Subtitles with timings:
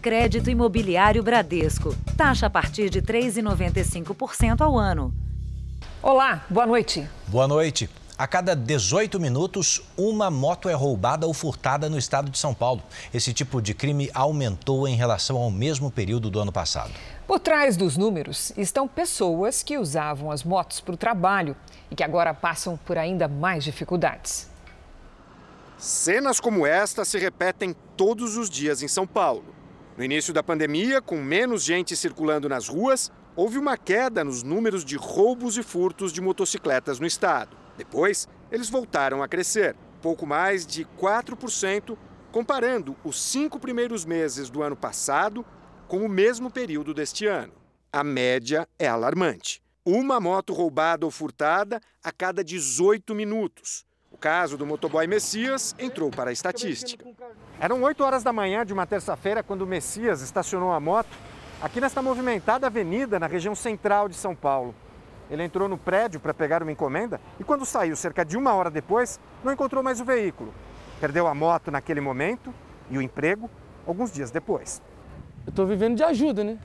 [0.00, 1.94] Crédito Imobiliário Bradesco.
[2.16, 5.12] Taxa a partir de 3,95% ao ano.
[6.02, 7.06] Olá, boa noite.
[7.28, 7.88] Boa noite.
[8.16, 12.82] A cada 18 minutos, uma moto é roubada ou furtada no estado de São Paulo.
[13.12, 16.92] Esse tipo de crime aumentou em relação ao mesmo período do ano passado.
[17.26, 21.54] Por trás dos números estão pessoas que usavam as motos para o trabalho
[21.90, 24.48] e que agora passam por ainda mais dificuldades.
[25.76, 29.59] Cenas como esta se repetem todos os dias em São Paulo.
[30.00, 34.82] No início da pandemia, com menos gente circulando nas ruas, houve uma queda nos números
[34.82, 37.54] de roubos e furtos de motocicletas no estado.
[37.76, 41.98] Depois, eles voltaram a crescer, pouco mais de 4%,
[42.32, 45.44] comparando os cinco primeiros meses do ano passado
[45.86, 47.52] com o mesmo período deste ano.
[47.92, 49.62] A média é alarmante.
[49.84, 53.84] Uma moto roubada ou furtada a cada 18 minutos
[54.20, 57.06] caso do motoboy Messias entrou para a estatística.
[57.58, 61.08] Eram 8 horas da manhã de uma terça-feira quando o Messias estacionou a moto
[61.62, 64.74] aqui nesta movimentada avenida na região central de São Paulo.
[65.30, 68.70] Ele entrou no prédio para pegar uma encomenda e, quando saiu cerca de uma hora
[68.70, 70.52] depois, não encontrou mais o veículo.
[71.00, 72.52] Perdeu a moto naquele momento
[72.90, 73.48] e o emprego
[73.86, 74.82] alguns dias depois.
[75.46, 76.58] Eu estou vivendo de ajuda, né?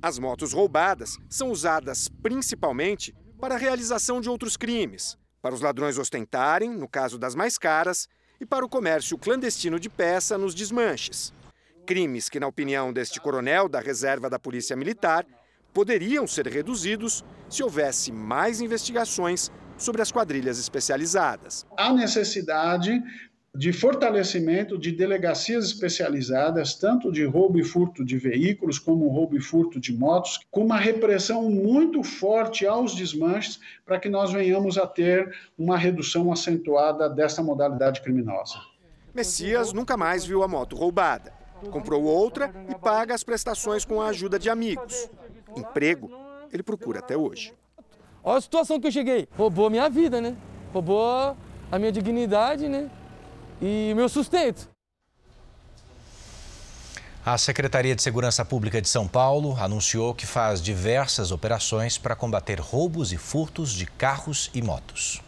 [0.00, 5.96] As motos roubadas são usadas principalmente para a realização de outros crimes, para os ladrões
[5.96, 8.08] ostentarem, no caso das mais caras,
[8.40, 11.32] e para o comércio clandestino de peça nos desmanches.
[11.86, 15.24] Crimes que, na opinião deste coronel da reserva da Polícia Militar,
[15.72, 21.64] poderiam ser reduzidos se houvesse mais investigações sobre as quadrilhas especializadas.
[21.78, 23.00] Há necessidade
[23.56, 29.40] de fortalecimento de delegacias especializadas, tanto de roubo e furto de veículos, como roubo e
[29.40, 34.86] furto de motos, com uma repressão muito forte aos desmanches, para que nós venhamos a
[34.86, 38.60] ter uma redução acentuada dessa modalidade criminosa.
[39.14, 41.32] Messias nunca mais viu a moto roubada.
[41.70, 45.08] Comprou outra e paga as prestações com a ajuda de amigos.
[45.56, 46.10] Emprego,
[46.52, 47.54] ele procura até hoje.
[48.22, 49.26] Olha a situação que eu cheguei.
[49.34, 50.36] Roubou a minha vida, né?
[50.74, 51.34] Roubou
[51.72, 52.90] a minha dignidade, né?
[53.60, 54.68] E meu sustento.
[57.24, 62.60] A Secretaria de Segurança Pública de São Paulo anunciou que faz diversas operações para combater
[62.60, 65.20] roubos e furtos de carros e motos.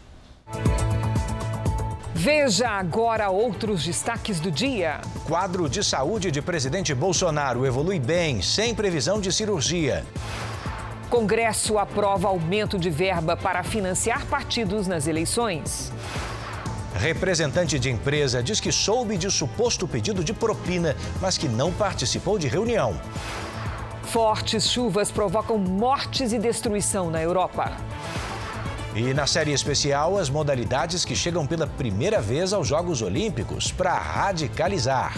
[2.15, 5.01] Veja agora outros destaques do dia.
[5.25, 10.05] Quadro de saúde de presidente Bolsonaro evolui bem, sem previsão de cirurgia.
[11.09, 15.91] Congresso aprova aumento de verba para financiar partidos nas eleições.
[16.99, 22.37] Representante de empresa diz que soube de suposto pedido de propina, mas que não participou
[22.37, 22.99] de reunião.
[24.03, 27.71] Fortes chuvas provocam mortes e destruição na Europa.
[28.93, 33.93] E na série especial, as modalidades que chegam pela primeira vez aos Jogos Olímpicos para
[33.93, 35.13] radicalizar.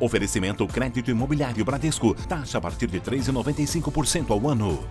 [0.00, 2.14] Oferecimento crédito imobiliário Bradesco.
[2.26, 4.82] Taxa a partir de 3,95% ao ano.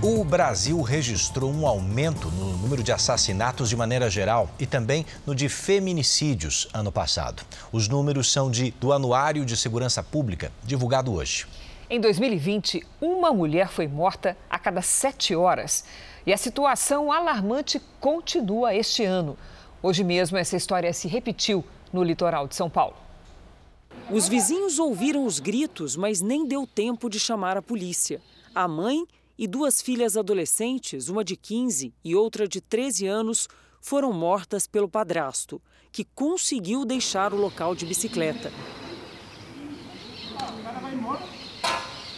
[0.00, 5.34] O Brasil registrou um aumento no número de assassinatos de maneira geral e também no
[5.34, 7.42] de feminicídios ano passado.
[7.70, 11.46] Os números são de, do Anuário de Segurança Pública, divulgado hoje.
[11.90, 15.84] Em 2020, uma mulher foi morta a cada sete horas.
[16.28, 19.34] E a situação alarmante continua este ano.
[19.82, 22.94] Hoje mesmo, essa história se repetiu no litoral de São Paulo.
[24.10, 28.20] Os vizinhos ouviram os gritos, mas nem deu tempo de chamar a polícia.
[28.54, 29.06] A mãe
[29.38, 33.48] e duas filhas adolescentes, uma de 15 e outra de 13 anos,
[33.80, 38.52] foram mortas pelo padrasto, que conseguiu deixar o local de bicicleta.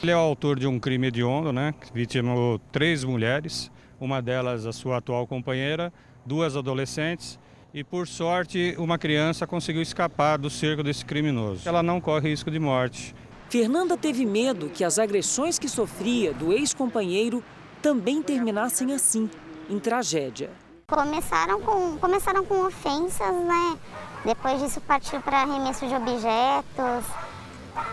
[0.02, 1.72] Ele é o autor de um crime hediondo, né?
[1.94, 5.92] Vitimou três mulheres uma delas a sua atual companheira,
[6.24, 7.38] duas adolescentes
[7.72, 11.68] e, por sorte, uma criança conseguiu escapar do cerco desse criminoso.
[11.68, 13.14] Ela não corre risco de morte.
[13.48, 17.42] Fernanda teve medo que as agressões que sofria do ex-companheiro
[17.82, 19.28] também terminassem assim,
[19.68, 20.50] em tragédia.
[20.86, 23.78] Começaram com, começaram com ofensas, né?
[24.24, 27.06] Depois disso partiu para arremesso de objetos.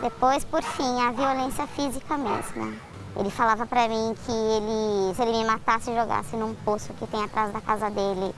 [0.01, 2.86] Depois, por fim, a violência física mesmo.
[3.19, 7.07] Ele falava para mim que ele, se ele me matasse e jogasse num poço que
[7.07, 8.33] tem atrás da casa dele,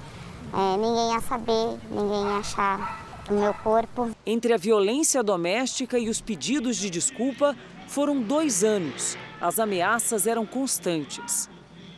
[0.54, 4.10] é, ninguém ia saber, ninguém ia achar o meu corpo.
[4.26, 7.56] Entre a violência doméstica e os pedidos de desculpa,
[7.88, 9.18] foram dois anos.
[9.42, 11.50] As ameaças eram constantes.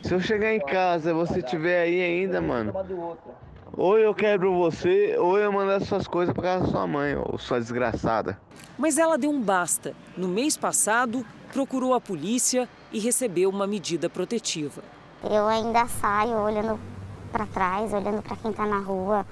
[0.02, 2.72] Se eu chegar em casa e você estiver aí ainda, mano,
[3.76, 7.38] ou eu quebro você, ou eu mando essas coisas para casa da sua mãe, ou
[7.38, 8.38] sua desgraçada.
[8.78, 9.94] Mas ela deu um basta.
[10.16, 14.82] No mês passado, procurou a polícia e recebeu uma medida protetiva.
[15.22, 16.78] Eu ainda saio olhando
[17.30, 19.26] para trás, olhando para quem está na rua,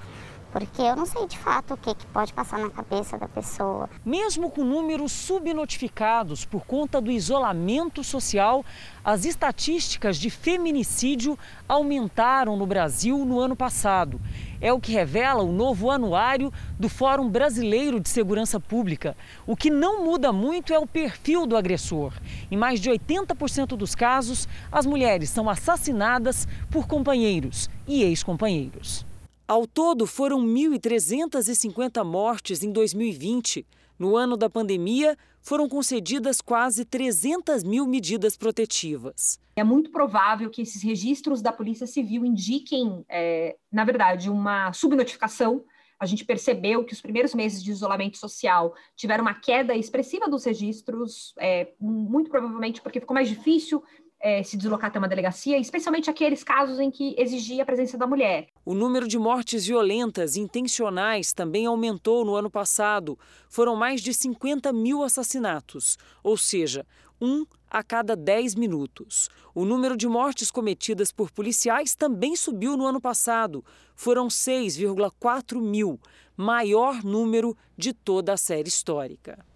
[0.53, 3.89] porque eu não sei de fato o que, que pode passar na cabeça da pessoa.
[4.05, 8.65] Mesmo com números subnotificados por conta do isolamento social,
[9.05, 11.39] as estatísticas de feminicídio
[11.69, 14.21] aumentaram no Brasil no ano passado.
[14.61, 19.17] É o que revela o novo anuário do Fórum Brasileiro de Segurança Pública.
[19.47, 22.13] O que não muda muito é o perfil do agressor.
[22.51, 29.10] Em mais de 80% dos casos, as mulheres são assassinadas por companheiros e ex-companheiros.
[29.51, 33.67] Ao todo, foram 1.350 mortes em 2020.
[33.99, 39.41] No ano da pandemia, foram concedidas quase 300 mil medidas protetivas.
[39.57, 45.65] É muito provável que esses registros da Polícia Civil indiquem, é, na verdade, uma subnotificação.
[45.99, 50.45] A gente percebeu que os primeiros meses de isolamento social tiveram uma queda expressiva dos
[50.45, 53.83] registros, é, muito provavelmente porque ficou mais difícil
[54.21, 58.07] é, se deslocar até uma delegacia, especialmente aqueles casos em que exigia a presença da
[58.07, 58.49] mulher.
[58.65, 63.19] O número de mortes violentas intencionais também aumentou no ano passado.
[63.49, 66.87] Foram mais de 50 mil assassinatos, ou seja,
[67.21, 69.29] um a cada 10 minutos.
[69.55, 73.65] O número de mortes cometidas por policiais também subiu no ano passado.
[73.95, 76.01] Foram 6,4 mil,
[76.37, 79.50] maior número de toda a série histórica.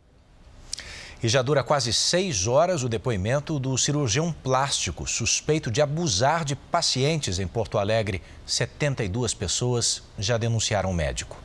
[1.25, 6.55] E já dura quase seis horas o depoimento do cirurgião plástico suspeito de abusar de
[6.55, 8.21] pacientes em Porto Alegre.
[8.45, 11.39] 72 pessoas já denunciaram o médico.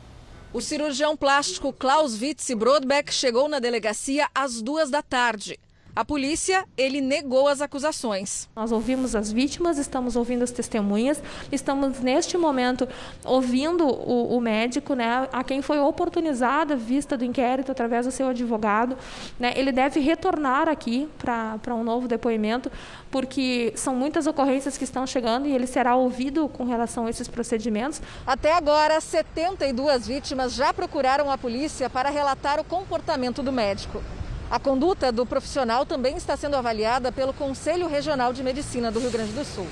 [0.52, 5.58] O cirurgião plástico Klaus Witz Brodbeck chegou na delegacia às duas da tarde.
[5.94, 8.48] A polícia, ele negou as acusações.
[8.54, 11.20] Nós ouvimos as vítimas, estamos ouvindo as testemunhas,
[11.50, 12.88] estamos neste momento
[13.24, 18.12] ouvindo o, o médico, né, a quem foi oportunizada a vista do inquérito através do
[18.12, 18.96] seu advogado.
[19.38, 22.70] Né, ele deve retornar aqui para um novo depoimento,
[23.10, 27.26] porque são muitas ocorrências que estão chegando e ele será ouvido com relação a esses
[27.26, 28.00] procedimentos.
[28.24, 34.00] Até agora, 72 vítimas já procuraram a polícia para relatar o comportamento do médico.
[34.50, 39.12] A conduta do profissional também está sendo avaliada pelo Conselho Regional de Medicina do Rio
[39.12, 39.68] Grande do Sul.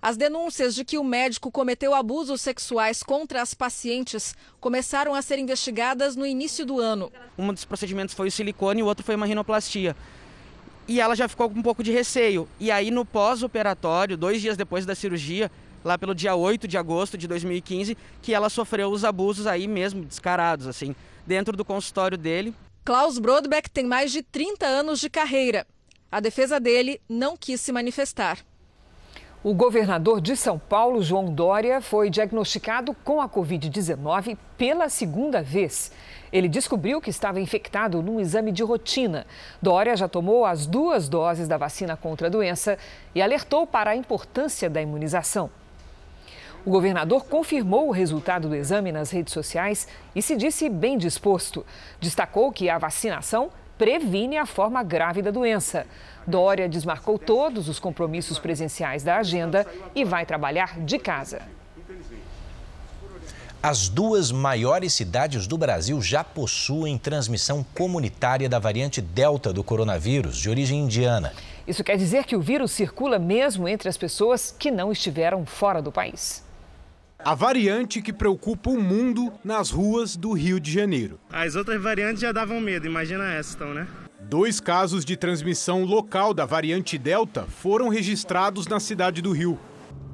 [0.00, 5.38] As denúncias de que o médico cometeu abusos sexuais contra as pacientes começaram a ser
[5.38, 7.12] investigadas no início do ano.
[7.36, 9.94] Um dos procedimentos foi o silicone e o outro foi uma rinoplastia.
[10.88, 12.48] E ela já ficou com um pouco de receio.
[12.58, 15.50] E aí, no pós-operatório, dois dias depois da cirurgia,
[15.84, 20.06] lá pelo dia 8 de agosto de 2015, que ela sofreu os abusos aí mesmo,
[20.06, 20.96] descarados, assim,
[21.26, 22.54] dentro do consultório dele.
[22.84, 25.64] Klaus Brodbeck tem mais de 30 anos de carreira.
[26.10, 28.38] A defesa dele não quis se manifestar.
[29.44, 35.92] O governador de São Paulo, João Dória, foi diagnosticado com a Covid-19 pela segunda vez.
[36.32, 39.28] Ele descobriu que estava infectado num exame de rotina.
[39.60, 42.76] Dória já tomou as duas doses da vacina contra a doença
[43.14, 45.50] e alertou para a importância da imunização.
[46.64, 51.66] O governador confirmou o resultado do exame nas redes sociais e se disse bem disposto.
[52.00, 55.86] Destacou que a vacinação previne a forma grave da doença.
[56.24, 61.42] Dória desmarcou todos os compromissos presenciais da agenda e vai trabalhar de casa.
[63.60, 70.36] As duas maiores cidades do Brasil já possuem transmissão comunitária da variante Delta do coronavírus,
[70.36, 71.32] de origem indiana.
[71.66, 75.82] Isso quer dizer que o vírus circula mesmo entre as pessoas que não estiveram fora
[75.82, 76.42] do país.
[77.24, 81.20] A variante que preocupa o mundo nas ruas do Rio de Janeiro.
[81.30, 83.86] As outras variantes já davam medo, imagina essa então, né?
[84.22, 89.56] Dois casos de transmissão local da variante Delta foram registrados na cidade do Rio.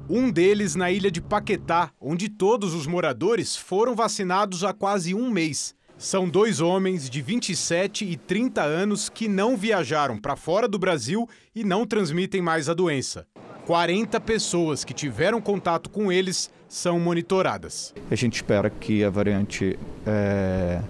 [0.07, 5.31] Um deles na ilha de Paquetá, onde todos os moradores foram vacinados há quase um
[5.31, 5.73] mês.
[5.97, 11.27] São dois homens de 27 e 30 anos que não viajaram para fora do Brasil
[11.55, 13.25] e não transmitem mais a doença.
[13.65, 17.93] 40 pessoas que tiveram contato com eles são monitoradas.
[18.09, 20.81] A gente espera que a variante é,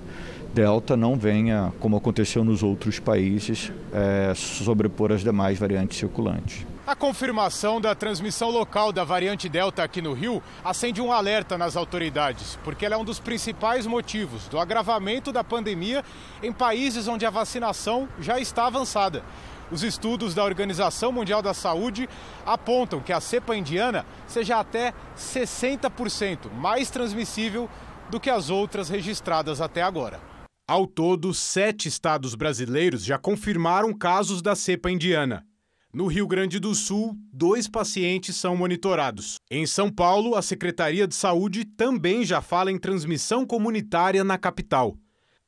[0.54, 6.66] Delta não venha, como aconteceu nos outros países, é, sobrepor as demais variantes circulantes.
[6.90, 11.76] A confirmação da transmissão local da variante Delta aqui no Rio acende um alerta nas
[11.76, 16.04] autoridades, porque ela é um dos principais motivos do agravamento da pandemia
[16.42, 19.24] em países onde a vacinação já está avançada.
[19.72, 22.10] Os estudos da Organização Mundial da Saúde
[22.46, 27.70] apontam que a cepa indiana seja até 60% mais transmissível
[28.10, 30.20] do que as outras registradas até agora.
[30.68, 35.44] Ao todo, sete estados brasileiros já confirmaram casos da cepa indiana.
[35.92, 39.38] No Rio Grande do Sul, dois pacientes são monitorados.
[39.50, 44.96] Em São Paulo, a Secretaria de Saúde também já fala em transmissão comunitária na capital.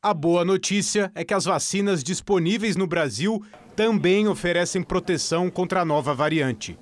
[0.03, 3.39] A boa notícia é que as vacinas disponíveis no Brasil
[3.75, 6.75] também oferecem proteção contra a nova variante.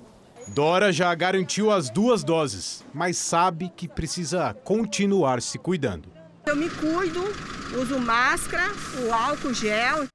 [0.54, 6.08] Dora já garantiu as duas doses, mas sabe que precisa continuar se cuidando.
[6.46, 7.22] Eu me cuido,
[7.78, 8.70] uso máscara,
[9.04, 10.06] o álcool gel.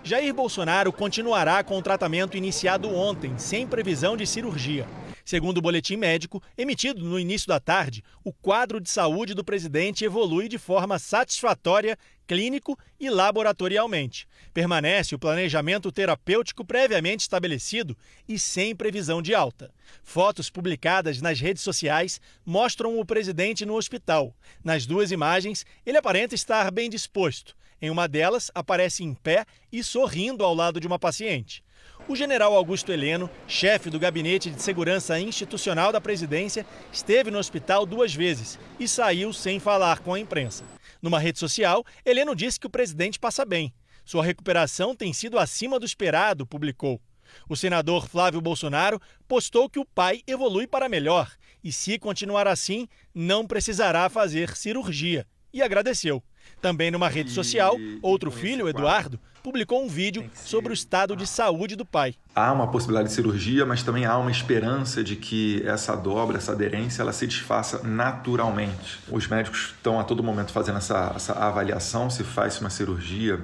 [0.08, 4.88] Jair Bolsonaro continuará com o tratamento iniciado ontem, sem previsão de cirurgia.
[5.26, 10.06] Segundo o boletim médico emitido no início da tarde, o quadro de saúde do presidente
[10.06, 14.26] evolui de forma satisfatória, clínico e laboratorialmente.
[14.54, 17.94] Permanece o planejamento terapêutico previamente estabelecido
[18.30, 19.74] e sem previsão de alta.
[20.02, 24.34] Fotos publicadas nas redes sociais mostram o presidente no hospital.
[24.64, 27.58] Nas duas imagens, ele aparenta estar bem disposto.
[27.82, 31.64] Em uma delas, aparece em pé e sorrindo ao lado de uma paciente.
[32.08, 37.86] O general Augusto Heleno, chefe do Gabinete de Segurança Institucional da Presidência, esteve no hospital
[37.86, 40.64] duas vezes e saiu sem falar com a imprensa.
[41.02, 43.74] Numa rede social, Heleno disse que o presidente passa bem.
[44.06, 47.02] Sua recuperação tem sido acima do esperado, publicou.
[47.50, 51.30] O senador Flávio Bolsonaro postou que o pai evolui para melhor
[51.64, 55.28] e, se continuar assim, não precisará fazer cirurgia.
[55.54, 56.24] E agradeceu.
[56.62, 61.76] Também numa rede social, outro filho, Eduardo, publicou um vídeo sobre o estado de saúde
[61.76, 62.16] do pai.
[62.36, 66.52] Há uma possibilidade de cirurgia, mas também há uma esperança de que essa dobra, essa
[66.52, 69.00] aderência, ela se desfaça naturalmente.
[69.10, 73.40] Os médicos estão a todo momento fazendo essa, essa avaliação se faz uma cirurgia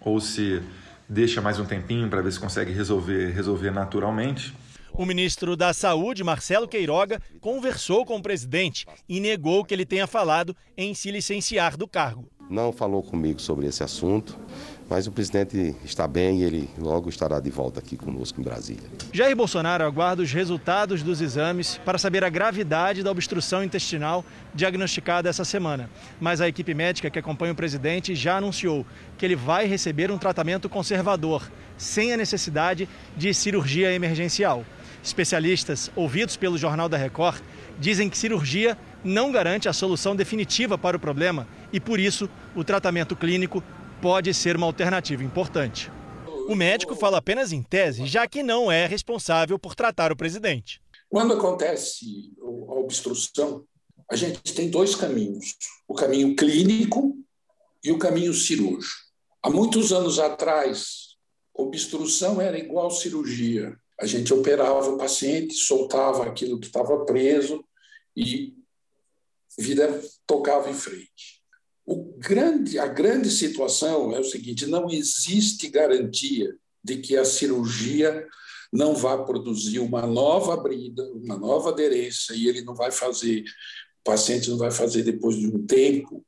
[0.00, 0.62] ou se
[1.08, 4.54] deixa mais um tempinho para ver se consegue resolver, resolver naturalmente.
[4.94, 10.06] O ministro da Saúde, Marcelo Queiroga, conversou com o presidente e negou que ele tenha
[10.06, 12.28] falado em se licenciar do cargo.
[12.50, 14.38] Não falou comigo sobre esse assunto,
[14.90, 18.82] mas o presidente está bem e ele logo estará de volta aqui conosco em Brasília.
[19.10, 24.22] Jair Bolsonaro aguarda os resultados dos exames para saber a gravidade da obstrução intestinal
[24.54, 25.88] diagnosticada essa semana.
[26.20, 28.84] Mas a equipe médica que acompanha o presidente já anunciou
[29.16, 34.62] que ele vai receber um tratamento conservador, sem a necessidade de cirurgia emergencial.
[35.02, 37.42] Especialistas ouvidos pelo Jornal da Record
[37.78, 42.62] dizem que cirurgia não garante a solução definitiva para o problema e, por isso, o
[42.62, 43.62] tratamento clínico
[44.00, 45.90] pode ser uma alternativa importante.
[46.48, 50.80] O médico fala apenas em tese, já que não é responsável por tratar o presidente.
[51.08, 53.64] Quando acontece a obstrução,
[54.10, 55.56] a gente tem dois caminhos:
[55.86, 57.16] o caminho clínico
[57.82, 59.00] e o caminho cirúrgico.
[59.42, 61.16] Há muitos anos atrás,
[61.54, 63.76] obstrução era igual cirurgia.
[64.00, 67.64] A gente operava o paciente, soltava aquilo que estava preso
[68.16, 68.54] e
[69.58, 71.42] vida tocava em frente.
[71.84, 78.26] O grande, a grande situação é o seguinte: não existe garantia de que a cirurgia
[78.72, 84.04] não vá produzir uma nova abrida, uma nova aderência, e ele não vai fazer, o
[84.04, 86.24] paciente não vai fazer depois de um tempo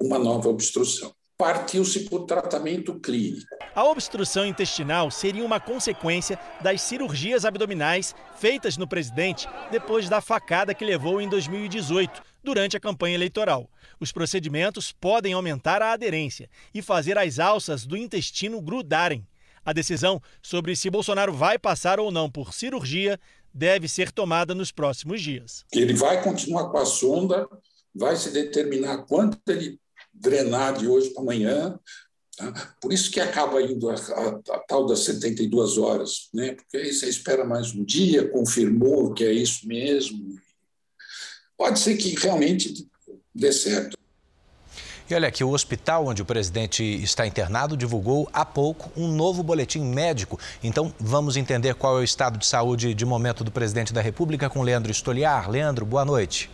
[0.00, 3.46] uma nova obstrução partiu-se por tratamento clínico.
[3.72, 10.74] A obstrução intestinal seria uma consequência das cirurgias abdominais feitas no presidente depois da facada
[10.74, 13.70] que levou em 2018, durante a campanha eleitoral.
[14.00, 19.24] Os procedimentos podem aumentar a aderência e fazer as alças do intestino grudarem.
[19.64, 23.18] A decisão sobre se Bolsonaro vai passar ou não por cirurgia
[23.54, 25.64] deve ser tomada nos próximos dias.
[25.72, 27.48] Ele vai continuar com a sonda,
[27.94, 29.78] vai se determinar quanto ele
[30.20, 31.78] drenar de hoje para amanhã.
[32.36, 32.74] Tá?
[32.80, 36.54] Por isso que acaba indo a, a, a, tal das 72 horas, né?
[36.54, 40.36] porque aí você espera mais um dia, confirmou que é isso mesmo.
[41.56, 42.86] Pode ser que realmente
[43.34, 43.98] dê certo.
[45.10, 49.42] E olha aqui, o hospital onde o presidente está internado divulgou há pouco um novo
[49.42, 50.38] boletim médico.
[50.62, 54.50] Então, vamos entender qual é o estado de saúde de momento do presidente da República
[54.50, 55.50] com Leandro Estoliar.
[55.50, 56.50] Leandro, boa noite.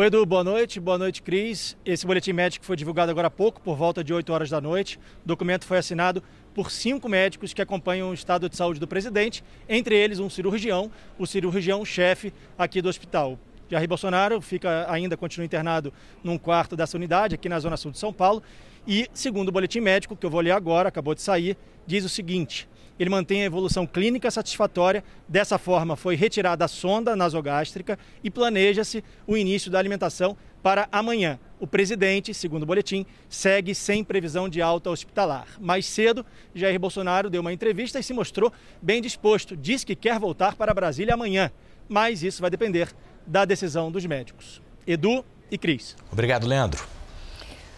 [0.00, 0.80] Oi, Edu, boa noite.
[0.80, 1.76] Boa noite, Cris.
[1.84, 4.98] Esse boletim médico foi divulgado agora há pouco, por volta de 8 horas da noite.
[5.22, 6.22] O documento foi assinado
[6.54, 10.90] por cinco médicos que acompanham o estado de saúde do presidente, entre eles um cirurgião,
[11.18, 13.38] o cirurgião-chefe aqui do hospital.
[13.70, 15.92] Jair Bolsonaro fica ainda continua internado
[16.24, 18.42] num quarto dessa unidade aqui na zona sul de São Paulo
[18.86, 22.08] e, segundo o boletim médico que eu vou ler agora, acabou de sair, diz o
[22.08, 22.66] seguinte:
[23.00, 25.02] ele mantém a evolução clínica satisfatória.
[25.26, 31.40] Dessa forma, foi retirada a sonda nasogástrica e planeja-se o início da alimentação para amanhã.
[31.58, 35.46] O presidente, segundo o boletim, segue sem previsão de alta hospitalar.
[35.58, 38.52] Mais cedo, Jair Bolsonaro deu uma entrevista e se mostrou
[38.82, 39.56] bem disposto.
[39.56, 41.50] Diz que quer voltar para Brasília amanhã,
[41.88, 42.90] mas isso vai depender
[43.26, 44.60] da decisão dos médicos.
[44.86, 45.96] Edu e Cris.
[46.12, 46.99] Obrigado, Leandro.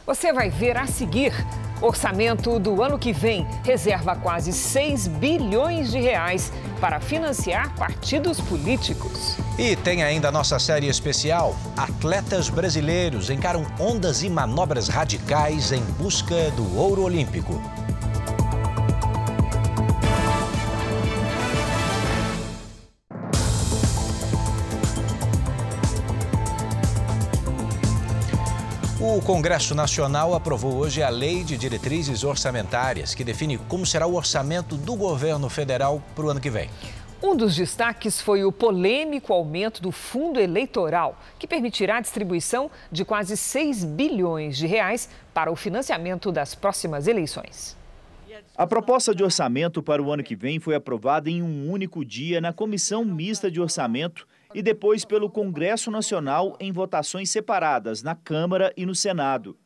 [0.05, 1.33] Você vai ver a seguir.
[1.81, 9.37] Orçamento do ano que vem reserva quase 6 bilhões de reais para financiar partidos políticos.
[9.59, 11.57] E tem ainda a nossa série especial.
[11.77, 17.61] Atletas brasileiros encaram ondas e manobras radicais em busca do ouro olímpico.
[29.05, 34.15] O Congresso Nacional aprovou hoje a Lei de Diretrizes Orçamentárias, que define como será o
[34.15, 36.71] orçamento do governo federal para o ano que vem.
[37.21, 43.05] Um dos destaques foi o polêmico aumento do fundo eleitoral, que permitirá a distribuição de
[43.05, 47.77] quase 6 bilhões de reais para o financiamento das próximas eleições.
[48.57, 52.41] A proposta de orçamento para o ano que vem foi aprovada em um único dia
[52.41, 58.73] na Comissão Mista de Orçamento e depois pelo Congresso Nacional em votações separadas na Câmara
[58.77, 59.57] e no Senado.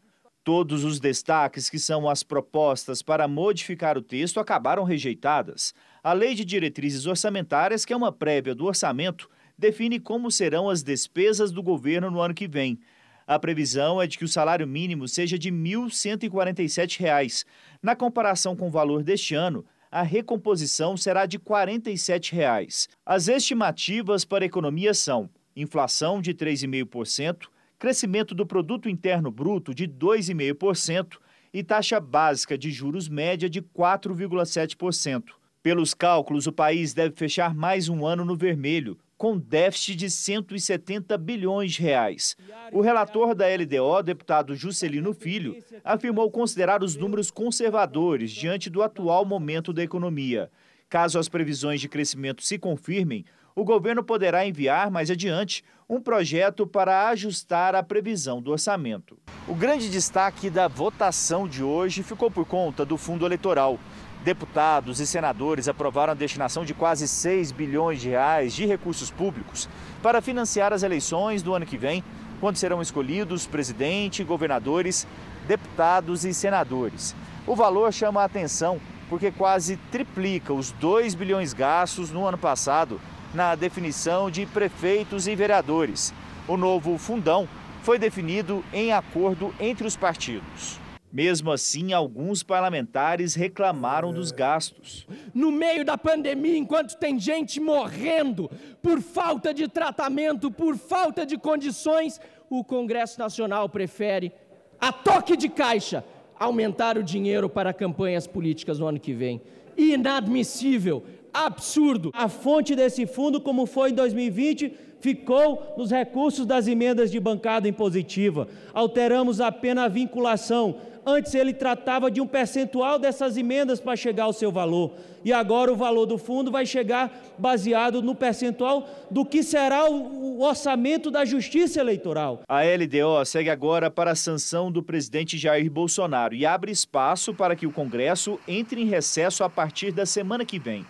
[0.44, 5.74] Todos os destaques que são as propostas para modificar o texto acabaram rejeitadas.
[6.04, 9.28] A Lei de Diretrizes Orçamentárias, que é uma prévia do orçamento,
[9.58, 12.78] define como serão as despesas do governo no ano que vem.
[13.26, 17.44] A previsão é de que o salário mínimo seja de R$ 1.147.
[17.82, 22.88] Na comparação com o valor deste ano, a recomposição será de 47 reais.
[23.04, 27.46] As estimativas para a economia são inflação de 3,5%,
[27.78, 31.18] crescimento do produto interno bruto de 2,5%
[31.52, 35.24] e taxa básica de juros média de 4,7%.
[35.62, 41.16] Pelos cálculos, o país deve fechar mais um ano no vermelho, com déficit de 170
[41.18, 42.36] bilhões de reais.
[42.72, 49.24] O relator da LDO, deputado Juscelino Filho, afirmou considerar os números conservadores diante do atual
[49.24, 50.50] momento da economia.
[50.88, 53.24] Caso as previsões de crescimento se confirmem,
[53.54, 59.18] o governo poderá enviar mais adiante um projeto para ajustar a previsão do orçamento.
[59.48, 63.78] O grande destaque da votação de hoje ficou por conta do fundo eleitoral.
[64.26, 69.68] Deputados e senadores aprovaram a destinação de quase 6 bilhões de reais de recursos públicos
[70.02, 72.02] para financiar as eleições do ano que vem,
[72.40, 75.06] quando serão escolhidos presidente, governadores,
[75.46, 77.14] deputados e senadores.
[77.46, 83.00] O valor chama a atenção porque quase triplica os 2 bilhões gastos no ano passado
[83.32, 86.12] na definição de prefeitos e vereadores.
[86.48, 87.48] O novo fundão
[87.84, 90.84] foi definido em acordo entre os partidos.
[91.12, 95.06] Mesmo assim, alguns parlamentares reclamaram dos gastos.
[95.32, 98.50] No meio da pandemia, enquanto tem gente morrendo
[98.82, 104.32] por falta de tratamento, por falta de condições, o Congresso Nacional prefere,
[104.80, 106.04] a toque de caixa,
[106.38, 109.40] aumentar o dinheiro para campanhas políticas no ano que vem.
[109.76, 112.10] Inadmissível, absurdo.
[112.14, 117.68] A fonte desse fundo, como foi em 2020, ficou nos recursos das emendas de bancada
[117.68, 118.48] impositiva.
[118.72, 120.76] Alteramos apenas a vinculação
[121.08, 124.92] Antes ele tratava de um percentual dessas emendas para chegar ao seu valor.
[125.24, 130.42] E agora o valor do fundo vai chegar baseado no percentual do que será o
[130.42, 132.42] orçamento da Justiça Eleitoral.
[132.48, 137.54] A LDO segue agora para a sanção do presidente Jair Bolsonaro e abre espaço para
[137.54, 140.84] que o Congresso entre em recesso a partir da semana que vem.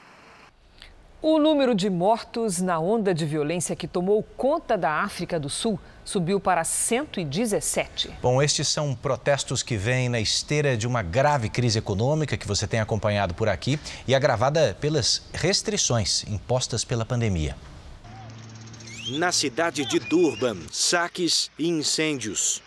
[1.28, 5.76] O número de mortos na onda de violência que tomou conta da África do Sul
[6.04, 8.12] subiu para 117.
[8.22, 12.64] Bom, estes são protestos que vêm na esteira de uma grave crise econômica que você
[12.64, 17.56] tem acompanhado por aqui e agravada pelas restrições impostas pela pandemia.
[19.08, 22.62] Na cidade de Durban, saques e incêndios.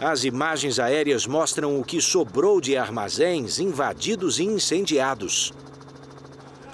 [0.00, 5.54] As imagens aéreas mostram o que sobrou de armazéns invadidos e incendiados.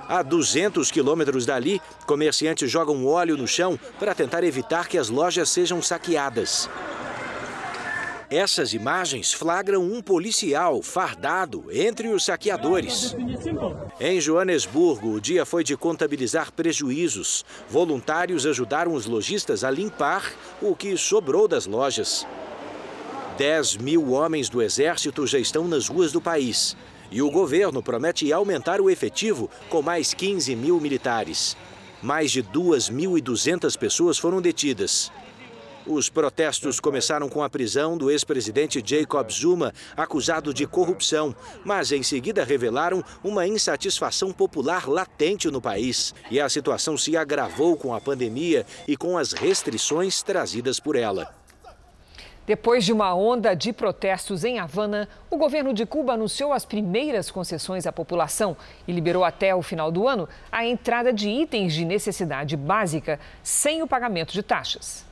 [0.09, 5.49] A 200 quilômetros dali, comerciantes jogam óleo no chão para tentar evitar que as lojas
[5.49, 6.69] sejam saqueadas.
[8.33, 13.15] Essas imagens flagram um policial fardado entre os saqueadores.
[14.01, 17.45] Em Joanesburgo, o dia foi de contabilizar prejuízos.
[17.69, 22.27] Voluntários ajudaram os lojistas a limpar o que sobrou das lojas.
[23.37, 26.75] 10 mil homens do Exército já estão nas ruas do país.
[27.13, 31.55] E o governo promete aumentar o efetivo com mais 15 mil militares.
[32.03, 35.13] Mais de 2.200 pessoas foram detidas.
[35.87, 42.03] Os protestos começaram com a prisão do ex-presidente Jacob Zuma, acusado de corrupção, mas em
[42.03, 46.15] seguida revelaram uma insatisfação popular latente no país.
[46.31, 51.42] E a situação se agravou com a pandemia e com as restrições trazidas por ela.
[52.45, 57.31] Depois de uma onda de protestos em Havana, o governo de Cuba anunciou as primeiras
[57.31, 61.85] concessões à população e liberou até o final do ano a entrada de itens de
[61.85, 65.12] necessidade básica sem o pagamento de taxas.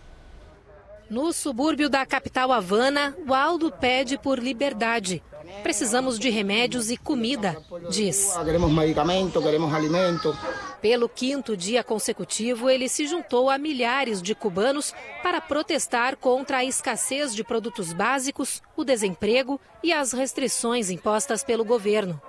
[1.11, 5.21] No subúrbio da capital Havana, o Aldo pede por liberdade.
[5.61, 8.33] Precisamos de remédios e comida, diz.
[8.45, 10.39] Queremos medicamento, queremos alimento.
[10.81, 16.65] Pelo quinto dia consecutivo, ele se juntou a milhares de cubanos para protestar contra a
[16.65, 22.23] escassez de produtos básicos, o desemprego e as restrições impostas pelo governo.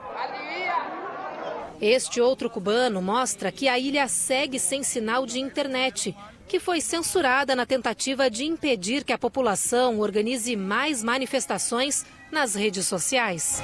[1.80, 6.16] Este outro cubano mostra que a ilha segue sem sinal de internet
[6.52, 12.86] que foi censurada na tentativa de impedir que a população organize mais manifestações nas redes
[12.86, 13.62] sociais.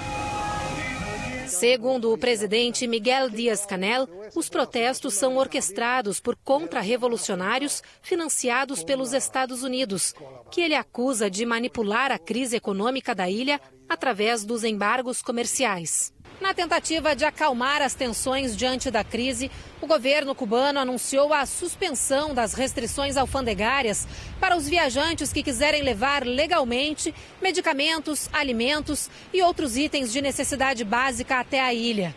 [1.45, 10.13] Segundo o presidente Miguel Dias-Canel, os protestos são orquestrados por contra-revolucionários financiados pelos Estados Unidos,
[10.49, 16.13] que ele acusa de manipular a crise econômica da ilha através dos embargos comerciais.
[16.39, 19.49] Na tentativa de acalmar as tensões diante da crise,
[19.81, 24.07] o governo cubano anunciou a suspensão das restrições alfandegárias
[24.39, 31.39] para os viajantes que quiserem levar legalmente medicamentos, alimentos e outros itens de necessidade básica
[31.39, 32.15] até a ilha.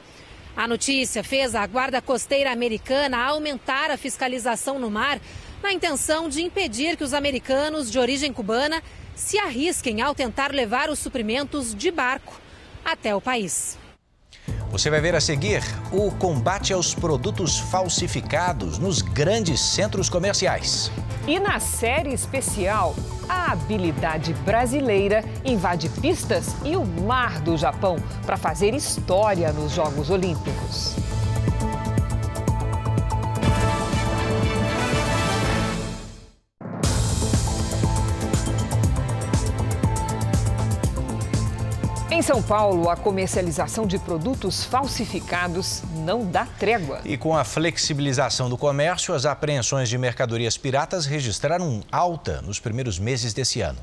[0.54, 5.18] A notícia fez a Guarda Costeira Americana aumentar a fiscalização no mar
[5.62, 8.82] na intenção de impedir que os americanos de origem cubana
[9.14, 12.38] se arrisquem ao tentar levar os suprimentos de barco
[12.84, 13.79] até o país.
[14.70, 20.92] Você vai ver a seguir o combate aos produtos falsificados nos grandes centros comerciais.
[21.26, 22.94] E na série especial,
[23.28, 30.08] a habilidade brasileira invade pistas e o mar do Japão para fazer história nos Jogos
[30.08, 30.94] Olímpicos.
[42.20, 47.00] Em São Paulo, a comercialização de produtos falsificados não dá trégua.
[47.02, 52.98] E com a flexibilização do comércio, as apreensões de mercadorias piratas registraram alta nos primeiros
[52.98, 53.78] meses desse ano.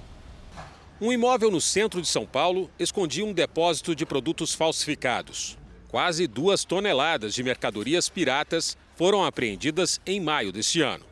[1.01, 5.57] Um imóvel no centro de São Paulo escondia um depósito de produtos falsificados.
[5.89, 11.05] Quase duas toneladas de mercadorias piratas foram apreendidas em maio deste ano.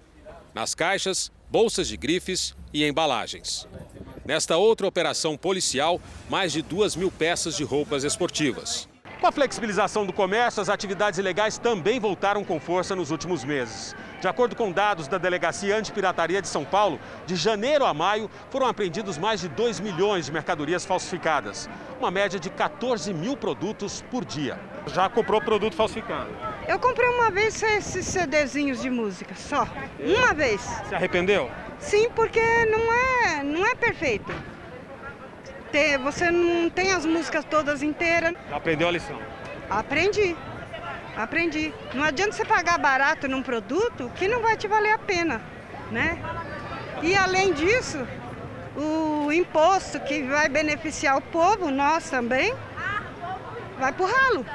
[0.54, 3.68] Nas caixas, bolsas de grifes e embalagens.
[4.26, 8.90] Nesta outra operação policial, mais de duas mil peças de roupas esportivas.
[9.22, 13.96] Com a flexibilização do comércio, as atividades ilegais também voltaram com força nos últimos meses.
[14.20, 18.66] De acordo com dados da Delegacia Antipirataria de São Paulo, de janeiro a maio foram
[18.66, 24.26] apreendidos mais de 2 milhões de mercadorias falsificadas, uma média de 14 mil produtos por
[24.26, 24.60] dia.
[24.88, 26.30] Já comprou produto falsificado?
[26.68, 29.68] Eu comprei uma vez esses CDzinhos de música, só.
[30.00, 30.62] Uma vez.
[30.90, 31.50] Se arrependeu?
[31.80, 34.34] Sim, porque não é, não é perfeito.
[36.04, 38.34] Você não tem as músicas todas inteiras.
[38.50, 39.20] Aprendeu a lição?
[39.70, 40.36] Aprendi.
[41.18, 41.74] Aprendi.
[41.94, 45.42] Não adianta você pagar barato num produto que não vai te valer a pena,
[45.92, 46.18] né?
[47.02, 48.08] E além disso,
[48.76, 52.54] o imposto que vai beneficiar o povo, nós também,
[53.78, 54.46] vai pro ralo.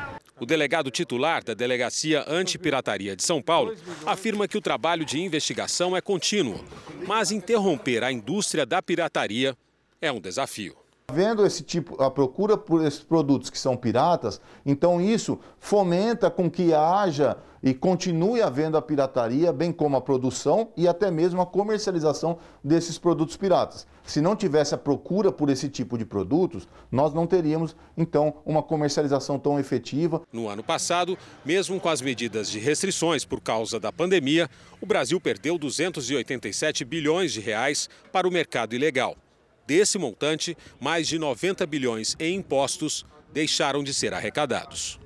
[0.40, 3.76] O delegado titular da Delegacia Antipirataria de São Paulo
[4.07, 6.64] afirma que o trabalho de investigação é contínuo,
[7.07, 9.55] mas interromper a indústria da pirataria
[10.00, 10.74] é um desafio.
[11.12, 16.50] Vendo esse tipo, a procura por esses produtos que são piratas, então isso fomenta com
[16.50, 21.46] que haja e continue havendo a pirataria, bem como a produção e até mesmo a
[21.46, 23.87] comercialização desses produtos piratas.
[24.05, 28.62] Se não tivesse a procura por esse tipo de produtos, nós não teríamos então uma
[28.62, 30.23] comercialização tão efetiva.
[30.33, 34.49] No ano passado, mesmo com as medidas de restrições por causa da pandemia,
[34.81, 39.16] o Brasil perdeu 287 bilhões de reais para o mercado ilegal.
[39.66, 44.99] Desse montante, mais de 90 bilhões em impostos deixaram de ser arrecadados.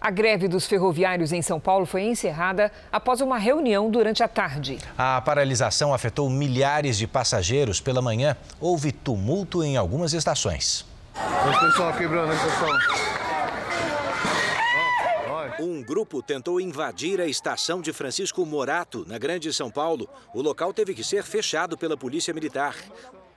[0.00, 4.78] A greve dos ferroviários em São Paulo foi encerrada após uma reunião durante a tarde.
[4.96, 8.34] A paralisação afetou milhares de passageiros pela manhã.
[8.58, 10.86] Houve tumulto em algumas estações.
[11.14, 12.68] O pessoal quebrando a estação.
[15.60, 20.08] Um grupo tentou invadir a estação de Francisco Morato, na Grande São Paulo.
[20.32, 22.74] O local teve que ser fechado pela Polícia Militar.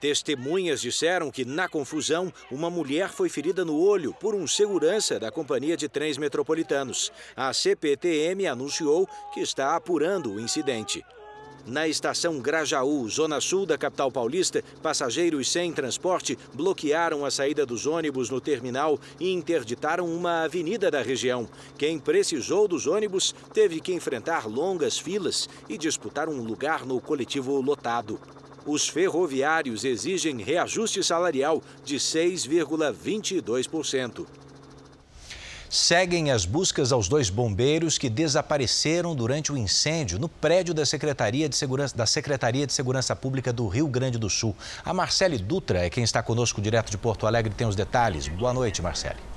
[0.04, 5.32] Testemunhas disseram que, na confusão, uma mulher foi ferida no olho por um segurança da
[5.32, 7.10] Companhia de Trens Metropolitanos.
[7.34, 11.02] A CPTM anunciou que está apurando o incidente.
[11.64, 17.86] Na estação Grajaú, zona sul da capital paulista, passageiros sem transporte bloquearam a saída dos
[17.86, 21.48] ônibus no terminal e interditaram uma avenida da região.
[21.78, 27.58] Quem precisou dos ônibus teve que enfrentar longas filas e disputar um lugar no coletivo
[27.62, 28.20] lotado.
[28.66, 34.26] Os ferroviários exigem reajuste salarial de 6,22%.
[35.68, 41.48] Seguem as buscas aos dois bombeiros que desapareceram durante o incêndio no prédio da Secretaria
[41.48, 44.54] de Segurança, da Secretaria de Segurança Pública do Rio Grande do Sul.
[44.84, 48.28] A Marcele Dutra é quem está conosco direto de Porto Alegre tem os detalhes.
[48.28, 49.33] Boa noite, Marcele.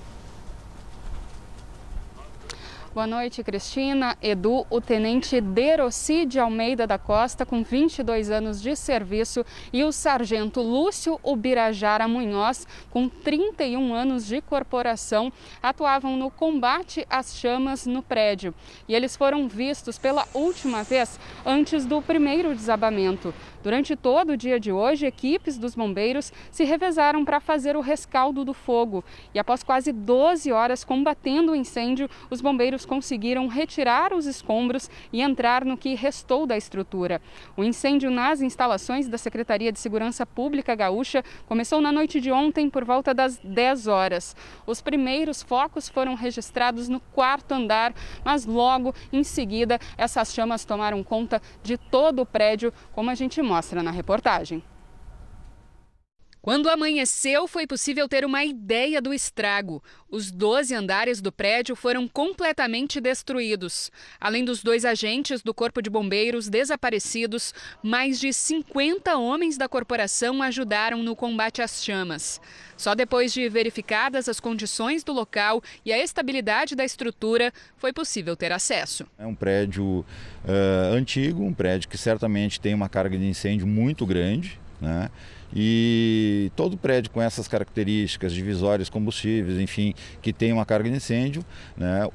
[2.97, 4.17] Boa noite, Cristina.
[4.23, 9.91] Edu, o tenente Deroci de Almeida da Costa, com 22 anos de serviço, e o
[9.91, 15.31] sargento Lúcio Ubirajara Munhoz, com 31 anos de corporação,
[15.61, 18.51] atuavam no combate às chamas no prédio.
[18.87, 23.31] E eles foram vistos pela última vez antes do primeiro desabamento.
[23.67, 28.45] Durante todo o dia de hoje, equipes dos bombeiros se revezaram para fazer o rescaldo
[28.45, 29.03] do fogo.
[29.33, 35.21] E após quase 12 horas combatendo o incêndio, os bombeiros conseguiram retirar os escombros e
[35.21, 37.21] entrar no que restou da estrutura.
[37.57, 42.69] O incêndio nas instalações da Secretaria de Segurança Pública Gaúcha começou na noite de ontem
[42.69, 44.33] por volta das 10 horas.
[44.65, 51.03] Os primeiros focos foram registrados no quarto andar, mas logo em seguida essas chamas tomaram
[51.03, 54.63] conta de todo o prédio, como a gente mostra na reportagem.
[56.47, 59.83] Quando amanheceu, foi possível ter uma ideia do estrago.
[60.09, 63.91] Os 12 andares do prédio foram completamente destruídos.
[64.17, 70.41] Além dos dois agentes do Corpo de Bombeiros desaparecidos, mais de 50 homens da corporação
[70.41, 72.39] ajudaram no combate às chamas.
[72.77, 78.37] Só depois de verificadas as condições do local e a estabilidade da estrutura, foi possível
[78.37, 79.05] ter acesso.
[79.19, 79.83] É um prédio
[80.45, 84.57] uh, antigo, um prédio que certamente tem uma carga de incêndio muito grande.
[84.79, 85.09] Né?
[85.55, 91.43] E todo prédio com essas características, divisórias combustíveis, enfim, que tem uma carga de incêndio,
[91.75, 92.07] né,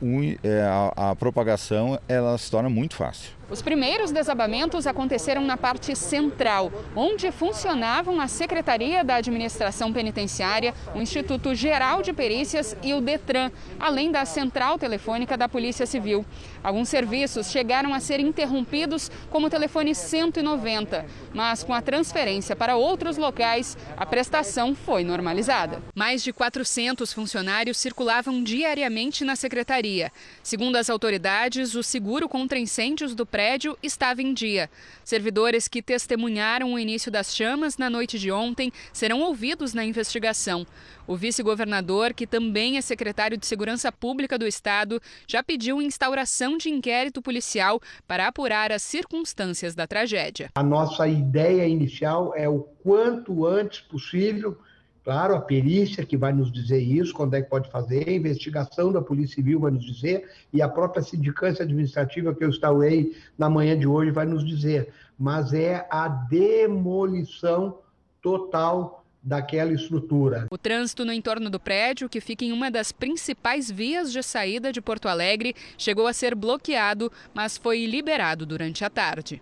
[0.43, 3.31] é, a, a propagação ela se torna muito fácil.
[3.53, 11.03] Os primeiros desabamentos aconteceram na parte central, onde funcionavam a Secretaria da Administração Penitenciária, o
[11.03, 16.25] Instituto Geral de Perícias e o Detran, além da central telefônica da Polícia Civil.
[16.65, 22.77] Alguns serviços chegaram a ser interrompidos, como o telefone 190, mas com a transferência para
[22.77, 25.83] outros locais, a prestação foi normalizada.
[25.95, 30.11] Mais de 400 funcionários circulavam diariamente na secretaria.
[30.43, 33.42] Segundo as autoridades, o seguro contra incêndios do prédio
[33.83, 34.71] estava em dia.
[35.05, 40.67] Servidores que testemunharam o início das chamas na noite de ontem serão ouvidos na investigação.
[41.07, 46.71] O vice-governador, que também é secretário de Segurança Pública do Estado, já pediu instauração de
[46.71, 50.51] inquérito policial para apurar as circunstâncias da tragédia.
[50.55, 54.59] A nossa ideia inicial é o quanto antes possível
[55.05, 58.93] Claro, a perícia que vai nos dizer isso, quando é que pode fazer, a investigação
[58.93, 63.51] da Polícia Civil vai nos dizer, e a própria sindicância administrativa que eu instaurei na
[63.51, 64.93] manhã de hoje vai nos dizer.
[65.19, 67.79] Mas é a demolição
[68.23, 70.47] total daquela estrutura.
[70.51, 74.73] O trânsito no entorno do prédio, que fica em uma das principais vias de saída
[74.73, 79.41] de Porto Alegre, chegou a ser bloqueado, mas foi liberado durante a tarde.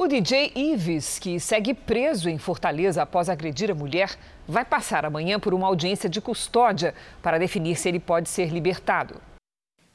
[0.00, 5.40] O DJ Ives, que segue preso em Fortaleza após agredir a mulher, vai passar amanhã
[5.40, 9.20] por uma audiência de custódia para definir se ele pode ser libertado.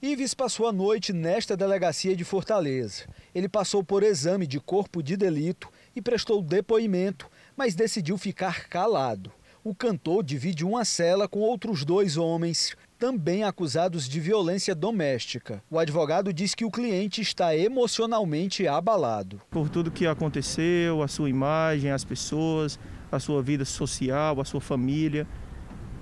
[0.02, 3.06] Ives passou a noite nesta delegacia de Fortaleza.
[3.34, 9.32] Ele passou por exame de corpo de delito e prestou depoimento, mas decidiu ficar calado.
[9.64, 15.62] O cantor divide uma cela com outros dois homens, também acusados de violência doméstica.
[15.70, 19.42] O advogado diz que o cliente está emocionalmente abalado.
[19.52, 22.80] Por tudo que aconteceu, a sua imagem, as pessoas,
[23.12, 25.28] a sua vida social, a sua família,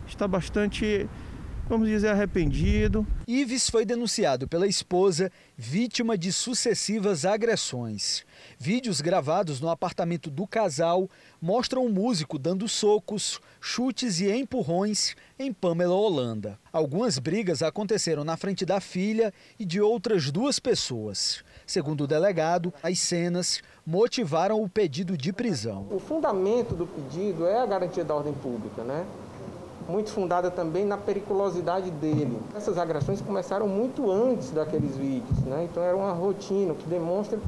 [0.05, 1.09] está bastante
[1.71, 3.07] vamos dizer, arrependido.
[3.25, 8.25] Ives foi denunciado pela esposa, vítima de sucessivas agressões.
[8.59, 11.09] Vídeos gravados no apartamento do casal
[11.41, 16.59] mostram o músico dando socos, chutes e empurrões em Pamela Holanda.
[16.73, 21.41] Algumas brigas aconteceram na frente da filha e de outras duas pessoas.
[21.65, 25.87] Segundo o delegado, as cenas motivaram o pedido de prisão.
[25.89, 29.05] O fundamento do pedido é a garantia da ordem pública, né?
[29.87, 32.37] Muito fundada também na periculosidade dele.
[32.55, 35.67] Essas agressões começaram muito antes daqueles vídeos, né?
[35.69, 37.39] Então era uma rotina que demonstra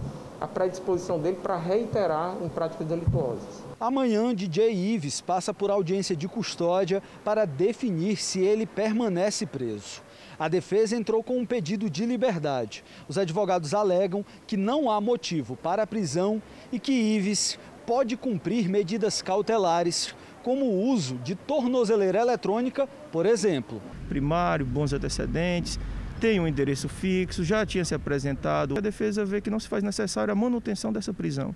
[0.42, 3.64] a predisposição dele para reiterar em práticas delituosas.
[3.80, 10.02] Amanhã, DJ Ives passa por audiência de custódia para definir se ele permanece preso.
[10.38, 12.84] A defesa entrou com um pedido de liberdade.
[13.08, 16.42] Os advogados alegam que não há motivo para a prisão
[16.72, 20.14] e que Ives pode cumprir medidas cautelares,
[20.44, 23.82] como o uso de tornozeleira eletrônica, por exemplo.
[24.08, 25.80] Primário, bons antecedentes,
[26.20, 28.78] tem um endereço fixo, já tinha se apresentado.
[28.78, 31.54] A defesa vê que não se faz necessária a manutenção dessa prisão.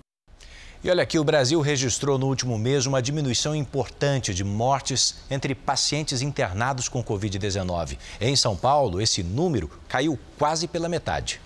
[0.82, 5.54] E olha aqui, o Brasil registrou no último mês uma diminuição importante de mortes entre
[5.54, 7.98] pacientes internados com Covid-19.
[8.20, 11.40] Em São Paulo, esse número caiu quase pela metade.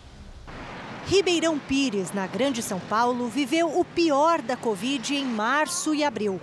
[1.06, 6.40] Ribeirão Pires, na Grande São Paulo, viveu o pior da Covid em março e abril.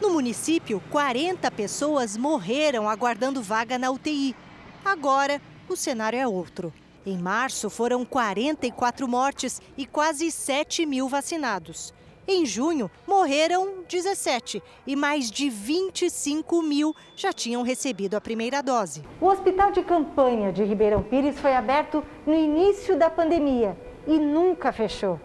[0.00, 4.34] No município, 40 pessoas morreram aguardando vaga na UTI.
[4.82, 6.72] Agora, o cenário é outro.
[7.04, 11.92] Em março, foram 44 mortes e quase 7 mil vacinados.
[12.26, 19.02] Em junho, morreram 17 e mais de 25 mil já tinham recebido a primeira dose.
[19.20, 24.72] O hospital de campanha de Ribeirão Pires foi aberto no início da pandemia e nunca
[24.72, 25.20] fechou.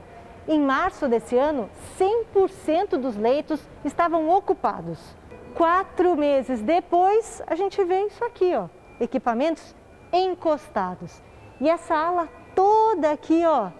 [0.48, 5.00] Em março desse ano, 100% dos leitos estavam ocupados.
[5.56, 8.68] Quatro meses depois, a gente vê isso aqui, ó,
[9.00, 9.76] equipamentos
[10.14, 11.20] encostados.
[11.60, 13.72] E essa ala toda aqui, ó,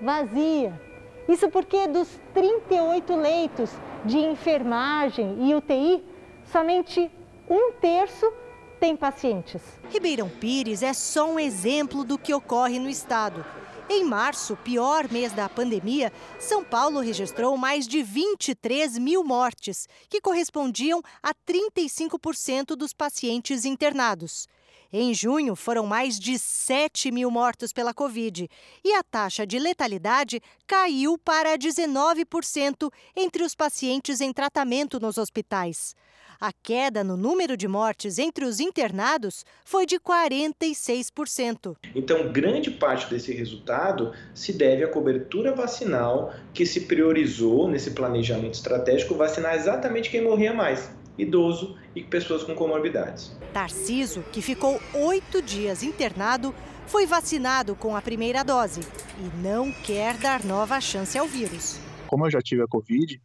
[0.00, 0.80] vazia.
[1.28, 3.70] Isso porque dos 38 leitos
[4.04, 6.02] de enfermagem e UTI,
[6.44, 7.10] somente
[7.50, 8.32] um terço
[8.80, 9.60] tem pacientes.
[9.90, 13.44] Ribeirão Pires é só um exemplo do que ocorre no estado.
[13.88, 20.20] Em março, pior mês da pandemia, São Paulo registrou mais de 23 mil mortes, que
[20.20, 24.48] correspondiam a 35% dos pacientes internados.
[24.92, 28.48] Em junho, foram mais de 7 mil mortos pela Covid
[28.84, 35.94] e a taxa de letalidade caiu para 19% entre os pacientes em tratamento nos hospitais.
[36.40, 41.76] A queda no número de mortes entre os internados foi de 46%.
[41.94, 48.54] Então, grande parte desse resultado se deve à cobertura vacinal que se priorizou nesse planejamento
[48.54, 53.34] estratégico vacinar exatamente quem morria mais idoso e pessoas com comorbidades.
[53.52, 56.54] Tarciso, que ficou oito dias internado,
[56.86, 58.80] foi vacinado com a primeira dose
[59.18, 61.80] e não quer dar nova chance ao vírus.
[62.06, 63.20] Como eu já tive a Covid,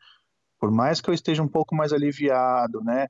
[0.62, 3.08] por mais que eu esteja um pouco mais aliviado, né,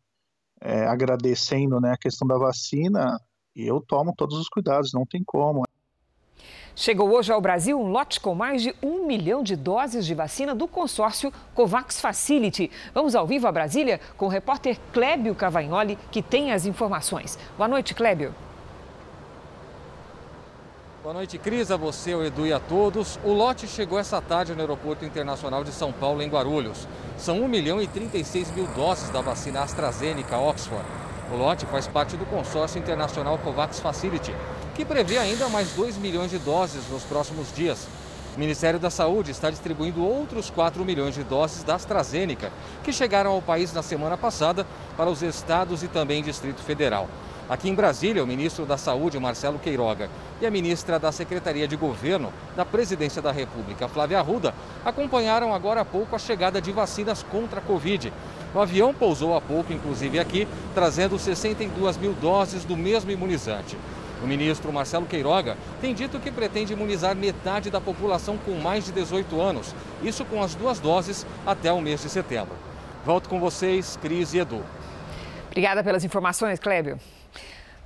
[0.62, 3.20] é, agradecendo né, a questão da vacina,
[3.54, 5.64] eu tomo todos os cuidados, não tem como.
[6.74, 10.56] Chegou hoje ao Brasil um lote com mais de um milhão de doses de vacina
[10.56, 12.72] do consórcio COVAX Facility.
[12.94, 17.38] Vamos ao vivo a Brasília com o repórter Clébio Cavagnoli, que tem as informações.
[17.58, 18.34] Boa noite, Clébio.
[21.04, 23.20] Boa noite, Cris, a você, o Edu e a todos.
[23.24, 26.88] O lote chegou essa tarde no Aeroporto Internacional de São Paulo, em Guarulhos.
[27.18, 30.86] São 1 milhão e 36 mil doses da vacina AstraZeneca Oxford.
[31.34, 34.32] O lote faz parte do consórcio internacional COVAX Facility,
[34.76, 37.88] que prevê ainda mais 2 milhões de doses nos próximos dias.
[38.36, 42.52] O Ministério da Saúde está distribuindo outros 4 milhões de doses da AstraZeneca,
[42.84, 47.10] que chegaram ao país na semana passada para os estados e também Distrito Federal.
[47.52, 50.10] Aqui em Brasília, o ministro da Saúde, Marcelo Queiroga,
[50.40, 55.82] e a ministra da Secretaria de Governo da Presidência da República, Flávia Arruda, acompanharam agora
[55.82, 58.14] há pouco a chegada de vacinas contra a Covid.
[58.56, 63.78] O avião pousou há pouco, inclusive aqui, trazendo 62 mil doses do mesmo imunizante.
[64.24, 68.94] O ministro Marcelo Queiroga tem dito que pretende imunizar metade da população com mais de
[68.94, 72.56] 18 anos, isso com as duas doses até o mês de setembro.
[73.06, 74.64] Volto com vocês, Cris e Edu.
[75.50, 76.98] Obrigada pelas informações, Clébio.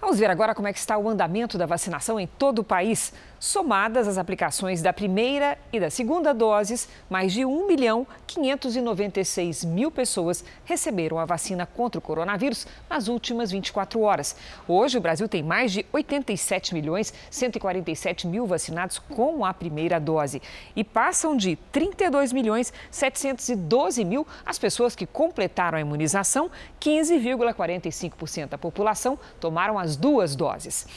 [0.06, 3.12] Vamos ver agora como é que está o andamento da vacinação em todo o país.
[3.40, 9.92] Somadas as aplicações da primeira e da segunda doses, mais de 1 milhão 596 mil
[9.92, 14.36] pessoas receberam a vacina contra o coronavírus nas últimas 24 horas.
[14.68, 20.42] Hoje, o Brasil tem mais de 87 milhões 147 mil vacinados com a primeira dose
[20.76, 28.58] e passam de 32 milhões 712 mil as pessoas que completaram a imunização, 15,45% da
[28.58, 30.88] população tomaram as duas doses.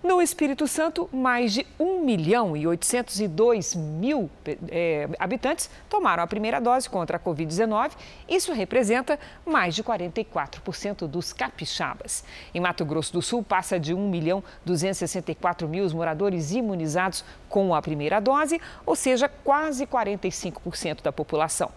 [0.00, 4.30] No Espírito Santo, mais de 1 milhão e 802 mil
[4.68, 7.90] é, habitantes tomaram a primeira dose contra a Covid-19.
[8.28, 12.22] Isso representa mais de 44% dos capixabas.
[12.54, 17.74] Em Mato Grosso do Sul, passa de 1 milhão 264 mil os moradores imunizados com
[17.74, 21.70] a primeira dose, ou seja, quase 45% da população.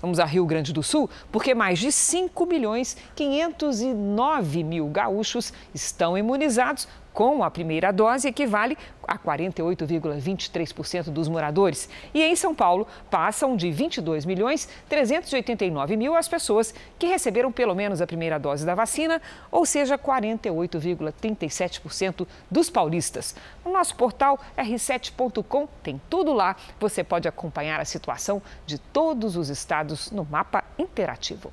[0.00, 6.16] Vamos a Rio Grande do Sul, porque mais de 5 milhões 509 mil gaúchos estão
[6.16, 8.76] imunizados com a primeira dose equivale
[9.06, 11.88] a 48,23% dos moradores.
[12.12, 17.74] E em São Paulo, passam de 22 milhões 389 mil as pessoas que receberam pelo
[17.74, 23.36] menos a primeira dose da vacina, ou seja, 48,37% dos paulistas.
[23.64, 26.56] No nosso portal r7.com tem tudo lá.
[26.80, 31.52] Você pode acompanhar a situação de todos os estados no mapa interativo.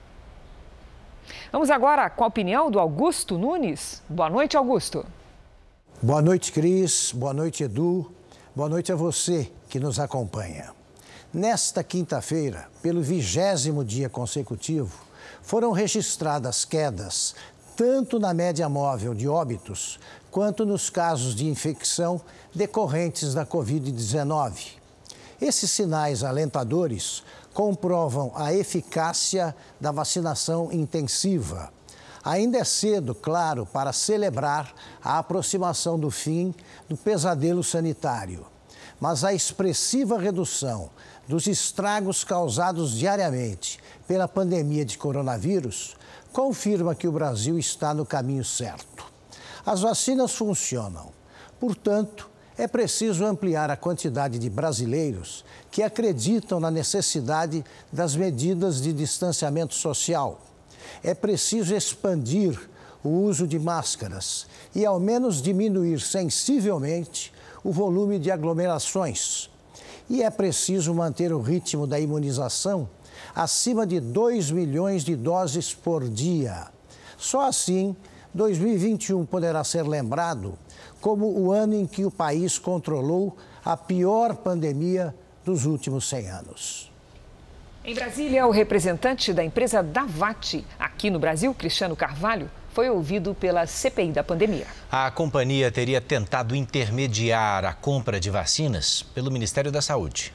[1.51, 4.01] Vamos agora com a opinião do Augusto Nunes.
[4.09, 5.05] Boa noite, Augusto.
[6.03, 7.11] Boa noite, Cris.
[7.13, 8.11] Boa noite, Edu.
[8.55, 10.73] Boa noite a você que nos acompanha.
[11.31, 14.97] Nesta quinta-feira, pelo vigésimo dia consecutivo,
[15.43, 17.35] foram registradas quedas
[17.75, 19.99] tanto na média móvel de óbitos
[20.31, 22.19] quanto nos casos de infecção
[22.51, 24.77] decorrentes da Covid-19.
[25.39, 27.21] Esses sinais alentadores
[27.53, 31.71] comprovam a eficácia da vacinação intensiva
[32.23, 36.53] Ainda é cedo, claro, para celebrar a aproximação do fim
[36.87, 38.45] do pesadelo sanitário,
[38.99, 40.91] mas a expressiva redução
[41.27, 45.95] dos estragos causados diariamente pela pandemia de coronavírus
[46.31, 49.03] confirma que o Brasil está no caminho certo.
[49.65, 51.11] As vacinas funcionam,
[51.59, 58.93] portanto, é preciso ampliar a quantidade de brasileiros que acreditam na necessidade das medidas de
[58.93, 60.39] distanciamento social
[61.03, 62.59] é preciso expandir
[63.03, 64.45] o uso de máscaras
[64.75, 67.33] e, ao menos, diminuir sensivelmente
[67.63, 69.49] o volume de aglomerações.
[70.09, 72.89] E é preciso manter o ritmo da imunização
[73.33, 76.67] acima de 2 milhões de doses por dia.
[77.17, 77.95] Só assim,
[78.33, 80.57] 2021 poderá ser lembrado
[80.99, 86.90] como o ano em que o país controlou a pior pandemia dos últimos 100 anos.
[87.83, 93.65] Em Brasília, o representante da empresa Davat, aqui no Brasil, Cristiano Carvalho, foi ouvido pela
[93.65, 94.67] CPI da pandemia.
[94.91, 100.31] A companhia teria tentado intermediar a compra de vacinas pelo Ministério da Saúde.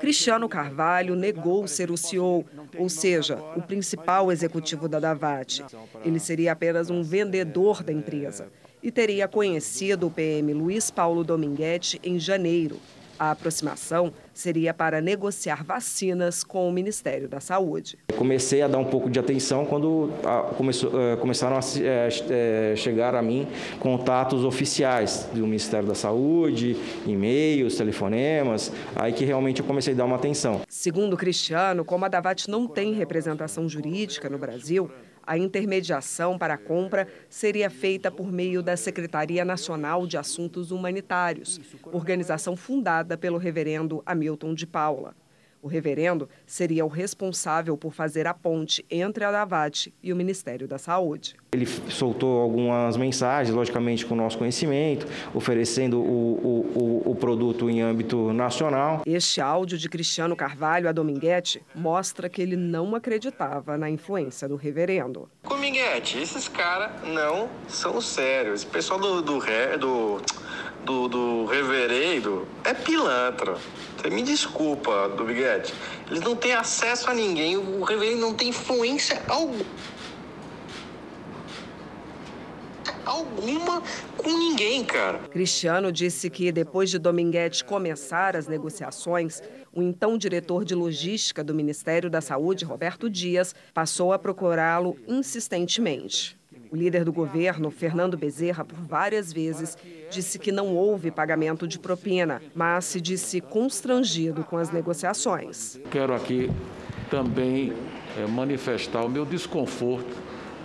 [0.00, 2.44] Cristiano Carvalho negou ser o CEO,
[2.76, 5.60] ou seja, o principal executivo da Davat.
[6.04, 8.48] Ele seria apenas um vendedor da empresa
[8.82, 12.80] e teria conhecido o PM Luiz Paulo Dominguete em janeiro.
[13.18, 17.98] A aproximação seria para negociar vacinas com o Ministério da Saúde.
[18.16, 22.74] Comecei a dar um pouco de atenção quando ah, começou, eh, começaram a eh, eh,
[22.76, 23.48] chegar a mim
[23.80, 30.04] contatos oficiais do Ministério da Saúde, e-mails, telefonemas, aí que realmente eu comecei a dar
[30.04, 30.60] uma atenção.
[30.68, 34.88] Segundo Cristiano, como a Davat não tem representação jurídica no Brasil,
[35.28, 41.60] a intermediação para a compra seria feita por meio da Secretaria Nacional de Assuntos Humanitários,
[41.92, 45.14] organização fundada pelo reverendo Hamilton de Paula.
[45.68, 50.66] O reverendo seria o responsável por fazer a ponte entre a Davat e o Ministério
[50.66, 51.36] da Saúde.
[51.52, 57.82] Ele soltou algumas mensagens, logicamente com o nosso conhecimento, oferecendo o, o, o, produto em
[57.82, 59.02] âmbito nacional.
[59.04, 64.56] Este áudio de Cristiano Carvalho a Dominguete mostra que ele não acreditava na influência do
[64.56, 65.28] reverendo.
[65.46, 68.62] Dominguete, esses caras não são sérios.
[68.62, 69.38] O pessoal do, do,
[69.78, 70.22] do
[70.88, 73.58] do, do reverendo é pilantra.
[73.96, 75.74] Você me desculpa, do Biguete.
[76.10, 77.58] Eles não têm acesso a ninguém.
[77.58, 79.66] O reverendo não tem influência alguma
[83.04, 83.82] alguma
[84.18, 85.20] com ninguém, cara.
[85.30, 91.54] Cristiano disse que depois de Dominguete começar as negociações, o então diretor de logística do
[91.54, 96.38] Ministério da Saúde, Roberto Dias, passou a procurá-lo insistentemente.
[96.70, 99.76] O líder do governo, Fernando Bezerra, por várias vezes
[100.10, 105.78] disse que não houve pagamento de propina, mas se disse constrangido com as negociações.
[105.90, 106.50] Quero aqui
[107.10, 107.72] também
[108.16, 110.16] é, manifestar o meu desconforto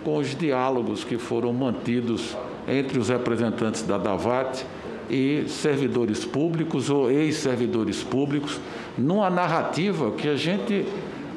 [0.03, 2.35] com os diálogos que foram mantidos
[2.67, 4.65] entre os representantes da Davat
[5.09, 8.59] e servidores públicos ou ex-servidores públicos,
[8.97, 10.85] numa narrativa que a gente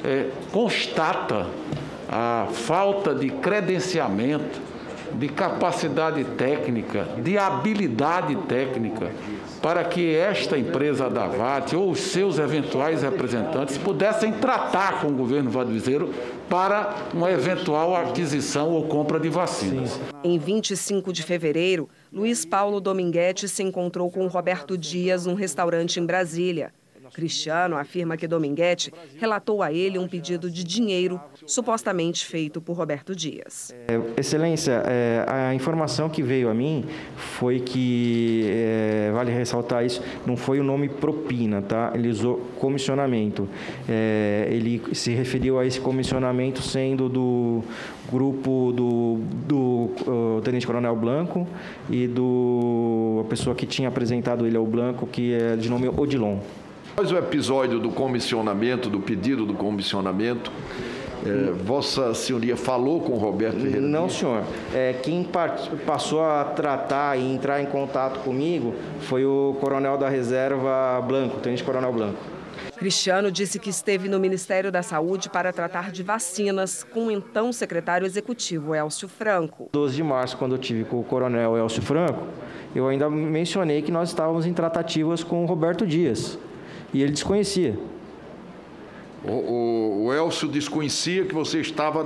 [0.03, 1.47] é, constata
[2.09, 4.61] a falta de credenciamento,
[5.17, 9.11] de capacidade técnica, de habilidade técnica,
[9.61, 15.15] para que esta empresa da VAT ou os seus eventuais representantes pudessem tratar com o
[15.15, 16.13] governo vaduizeiro
[16.47, 19.99] para uma eventual aquisição ou compra de vacinas.
[20.23, 26.05] Em 25 de fevereiro, Luiz Paulo Dominguete se encontrou com Roberto Dias num restaurante em
[26.05, 26.71] Brasília.
[27.17, 33.15] Cristiano afirma que Dominguete relatou a ele um pedido de dinheiro supostamente feito por Roberto
[33.15, 33.73] Dias.
[33.87, 39.99] É, excelência, é, a informação que veio a mim foi que, é, vale ressaltar isso,
[40.27, 41.91] não foi o nome propina, tá?
[41.95, 43.49] Ele usou comissionamento.
[43.89, 47.63] É, ele se referiu a esse comissionamento sendo do
[48.11, 51.47] grupo do, do Tenente Coronel Blanco
[51.89, 56.37] e do a pessoa que tinha apresentado ele ao Blanco, que é de nome Odilon.
[56.99, 60.51] Após o episódio do comissionamento, do pedido do comissionamento,
[61.23, 63.81] é, Vossa Senhoria falou com o Roberto Ferreira?
[63.81, 64.41] Não, senhor.
[64.73, 65.23] É, quem
[65.85, 71.63] passou a tratar e entrar em contato comigo foi o coronel da reserva Blanco, Tenente
[71.63, 72.17] Coronel Blanco.
[72.75, 77.53] Cristiano disse que esteve no Ministério da Saúde para tratar de vacinas com o então
[77.53, 79.69] secretário executivo Elcio Franco.
[79.71, 82.25] 12 de março, quando eu tive com o coronel Elcio Franco,
[82.73, 86.39] eu ainda mencionei que nós estávamos em tratativas com o Roberto Dias
[86.93, 87.77] e ele desconhecia.
[89.23, 92.05] O, o, o Elcio desconhecia que você estava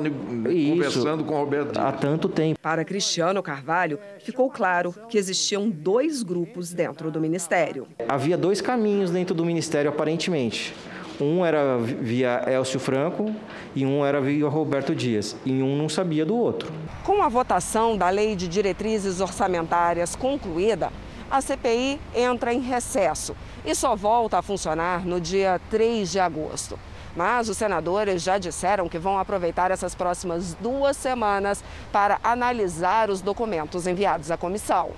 [0.50, 2.60] Isso, conversando com o Roberto Há tanto tempo.
[2.60, 7.88] Para Cristiano Carvalho, ficou claro que existiam dois grupos dentro do Ministério.
[8.08, 10.74] Havia dois caminhos dentro do Ministério, aparentemente.
[11.20, 13.32] Um era via Elcio Franco
[13.76, 15.36] e um era via Roberto Dias.
[15.46, 16.72] E um não sabia do outro.
[17.04, 20.92] Com a votação da Lei de Diretrizes Orçamentárias concluída,
[21.30, 26.80] a CPI entra em recesso e só volta a funcionar no dia 3 de agosto.
[27.16, 33.22] Mas os senadores já disseram que vão aproveitar essas próximas duas semanas para analisar os
[33.22, 34.92] documentos enviados à comissão.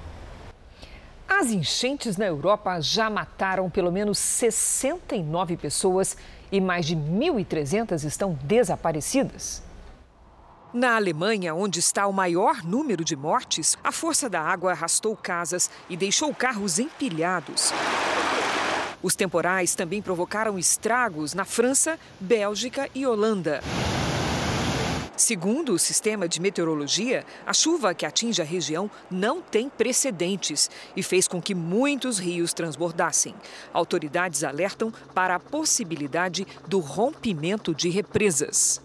[1.27, 6.15] As enchentes na Europa já mataram pelo menos 69 pessoas
[6.51, 9.63] e mais de 1.300 estão desaparecidas.
[10.73, 15.69] Na Alemanha, onde está o maior número de mortes, a força da água arrastou casas
[15.87, 17.71] e deixou carros empilhados.
[19.03, 23.61] Os temporais também provocaram estragos na França, Bélgica e Holanda.
[25.15, 31.03] Segundo o sistema de meteorologia, a chuva que atinge a região não tem precedentes e
[31.03, 33.35] fez com que muitos rios transbordassem.
[33.71, 38.81] Autoridades alertam para a possibilidade do rompimento de represas.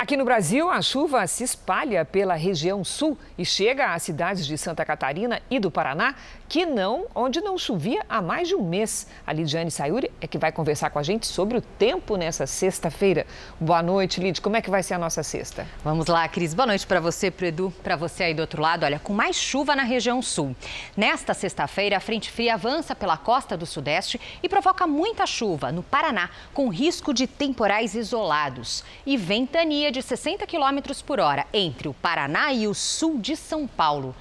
[0.00, 4.56] Aqui no Brasil, a chuva se espalha pela região sul e chega às cidades de
[4.56, 6.14] Santa Catarina e do Paraná,
[6.48, 9.06] que não, onde não chovia há mais de um mês.
[9.26, 13.26] A Lidiane Sayuri é que vai conversar com a gente sobre o tempo nessa sexta-feira.
[13.60, 14.40] Boa noite, Lid.
[14.40, 15.66] Como é que vai ser a nossa sexta?
[15.84, 16.54] Vamos lá, Cris.
[16.54, 18.84] Boa noite para você, para Edu, para você aí do outro lado.
[18.84, 20.56] Olha, com mais chuva na região sul.
[20.96, 25.82] Nesta sexta-feira, a frente fria avança pela costa do sudeste e provoca muita chuva no
[25.82, 31.94] Paraná, com risco de temporais isolados e ventania de 60 km por hora entre o
[31.94, 34.14] Paraná e o sul de São Paulo.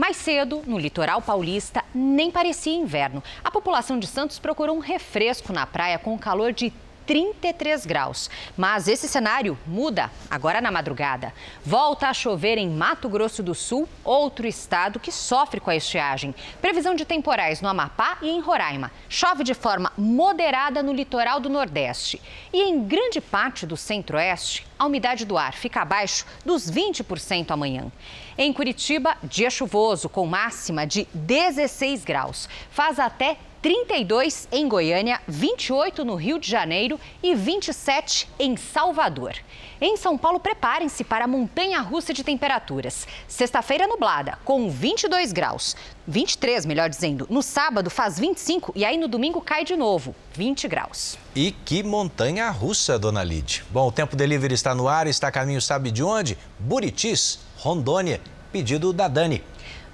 [0.00, 3.22] Mais cedo, no litoral paulista, nem parecia inverno.
[3.44, 6.72] A população de Santos procurou um refresco na praia com calor de
[7.10, 8.30] 33 graus.
[8.56, 11.34] Mas esse cenário muda agora na madrugada.
[11.66, 16.32] Volta a chover em Mato Grosso do Sul, outro estado que sofre com a estiagem.
[16.62, 18.92] Previsão de temporais no Amapá e em Roraima.
[19.08, 22.22] Chove de forma moderada no litoral do Nordeste.
[22.52, 27.90] E em grande parte do Centro-Oeste, a umidade do ar fica abaixo dos 20% amanhã.
[28.38, 32.48] Em Curitiba, dia chuvoso, com máxima de 16 graus.
[32.70, 39.34] Faz até 32 em Goiânia, 28 no Rio de Janeiro e 27 em Salvador.
[39.78, 43.06] Em São Paulo, preparem-se para a montanha russa de temperaturas.
[43.28, 45.76] Sexta-feira nublada, com 22 graus.
[46.06, 47.26] 23, melhor dizendo.
[47.28, 51.18] No sábado faz 25 e aí no domingo cai de novo, 20 graus.
[51.36, 53.62] E que montanha russa, dona Lid.
[53.70, 56.38] Bom, o Tempo Delivery está no ar, está a caminho sabe de onde?
[56.58, 58.20] Buritis, Rondônia.
[58.50, 59.44] Pedido da Dani.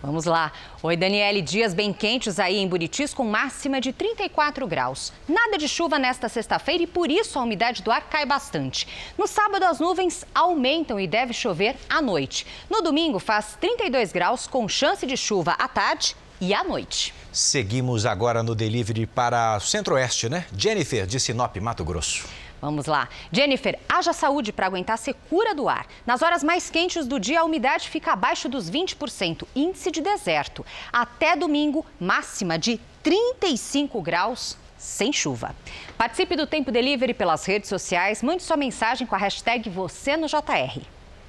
[0.07, 0.53] Vamos lá.
[0.85, 1.43] Oi, Daniele.
[1.43, 5.13] Dias bem quentes aí em Buritis, com máxima de 34 graus.
[5.29, 8.87] Nada de chuva nesta sexta-feira e por isso a umidade do ar cai bastante.
[9.19, 12.47] No sábado, as nuvens aumentam e deve chover à noite.
[12.71, 17.13] No domingo, faz 32 graus, com chance de chuva à tarde e à noite.
[17.33, 20.47] Seguimos agora no delivery para Centro-Oeste, né?
[20.57, 22.29] Jennifer, de Sinop, Mato Grosso.
[22.67, 23.09] Vamos lá.
[23.31, 25.87] Jennifer, haja saúde para aguentar a secura do ar.
[26.05, 30.67] Nas horas mais quentes do dia, a umidade fica abaixo dos 20%, índice de deserto.
[30.93, 35.55] Até domingo, máxima de 35 graus sem chuva.
[35.97, 40.27] Participe do Tempo Delivery pelas redes sociais, mande sua mensagem com a hashtag você no
[40.27, 40.83] JR.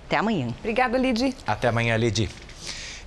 [0.08, 0.48] Até amanhã.
[0.58, 1.36] Obrigada, Lid.
[1.46, 2.32] Até amanhã, Lid.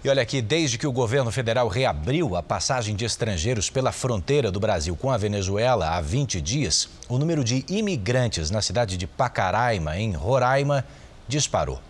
[0.02, 4.50] E olha aqui, desde que o governo federal reabriu a passagem de estrangeiros pela fronteira
[4.50, 9.06] do Brasil com a Venezuela há 20 dias, o número de imigrantes na cidade de
[9.06, 10.86] Pacaraima, em Roraima,
[11.28, 11.82] disparou.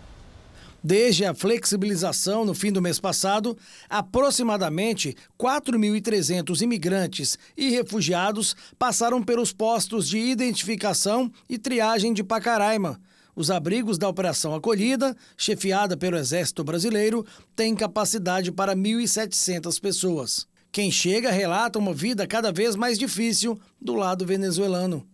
[0.83, 3.57] Desde a flexibilização no fim do mês passado,
[3.89, 12.99] aproximadamente 4.300 imigrantes e refugiados passaram pelos postos de identificação e triagem de Pacaraima.
[13.35, 17.25] Os abrigos da Operação Acolhida, chefiada pelo Exército Brasileiro,
[17.55, 20.47] têm capacidade para 1.700 pessoas.
[20.71, 25.05] Quem chega relata uma vida cada vez mais difícil do lado venezuelano.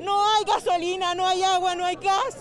[0.00, 2.36] Não há gasolina, não há água, não há gás.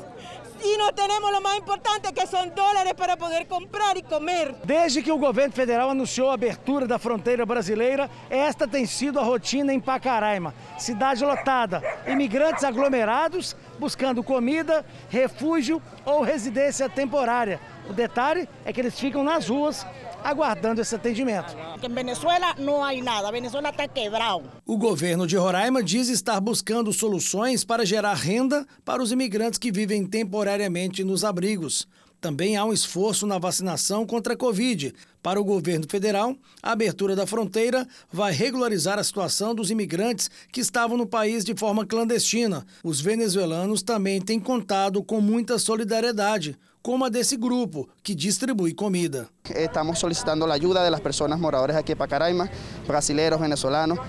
[0.64, 4.56] E não temos o mais importante, que são dólares para poder comprar e comer.
[4.64, 9.24] Desde que o governo federal anunciou a abertura da fronteira brasileira, esta tem sido a
[9.24, 10.54] rotina em Pacaraima.
[10.78, 17.60] Cidade lotada, imigrantes aglomerados buscando comida, refúgio ou residência temporária.
[17.90, 19.86] O detalhe é que eles ficam nas ruas
[20.28, 21.56] aguardando esse atendimento.
[21.82, 24.44] Em Venezuela não há nada, Venezuela está quebrado.
[24.66, 29.72] O governo de Roraima diz estar buscando soluções para gerar renda para os imigrantes que
[29.72, 31.88] vivem temporariamente nos abrigos.
[32.20, 34.94] Também há um esforço na vacinação contra a Covid.
[35.24, 40.60] Para o governo federal, a abertura da fronteira vai regularizar a situação dos imigrantes que
[40.60, 42.66] estavam no país de forma clandestina.
[42.84, 46.58] Os venezuelanos também têm contado com muita solidariedade
[46.88, 49.28] como a desse grupo, que distribui comida.
[49.54, 52.50] Estamos solicitando a ajuda das pessoas moradoras aqui em Pacaraima,
[52.88, 54.00] brasileiros, venezolanos.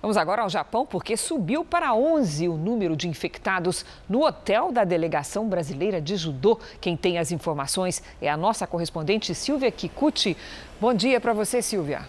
[0.00, 4.84] Vamos agora ao Japão, porque subiu para 11 o número de infectados no hotel da
[4.84, 6.60] delegação brasileira de judô.
[6.80, 10.36] Quem tem as informações é a nossa correspondente Silvia Kikuchi.
[10.80, 12.06] Bom dia para você, Silvia.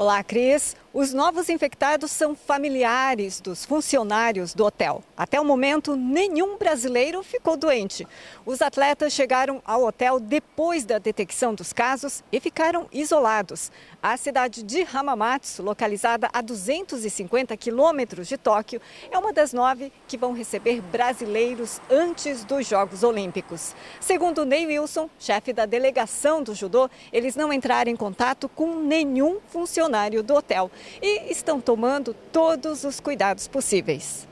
[0.00, 0.74] Olá, Cris.
[0.94, 5.04] Os novos infectados são familiares dos funcionários do hotel.
[5.14, 8.08] Até o momento, nenhum brasileiro ficou doente.
[8.46, 13.70] Os atletas chegaram ao hotel depois da detecção dos casos e ficaram isolados.
[14.02, 18.80] A cidade de Hamamatsu, localizada a 250 quilômetros de Tóquio,
[19.10, 23.76] é uma das nove que vão receber brasileiros antes dos Jogos Olímpicos.
[24.00, 29.38] Segundo Ney Wilson, chefe da delegação do judô, eles não entraram em contato com nenhum
[29.48, 30.70] funcionário do hotel
[31.02, 34.26] e estão tomando todos os cuidados possíveis.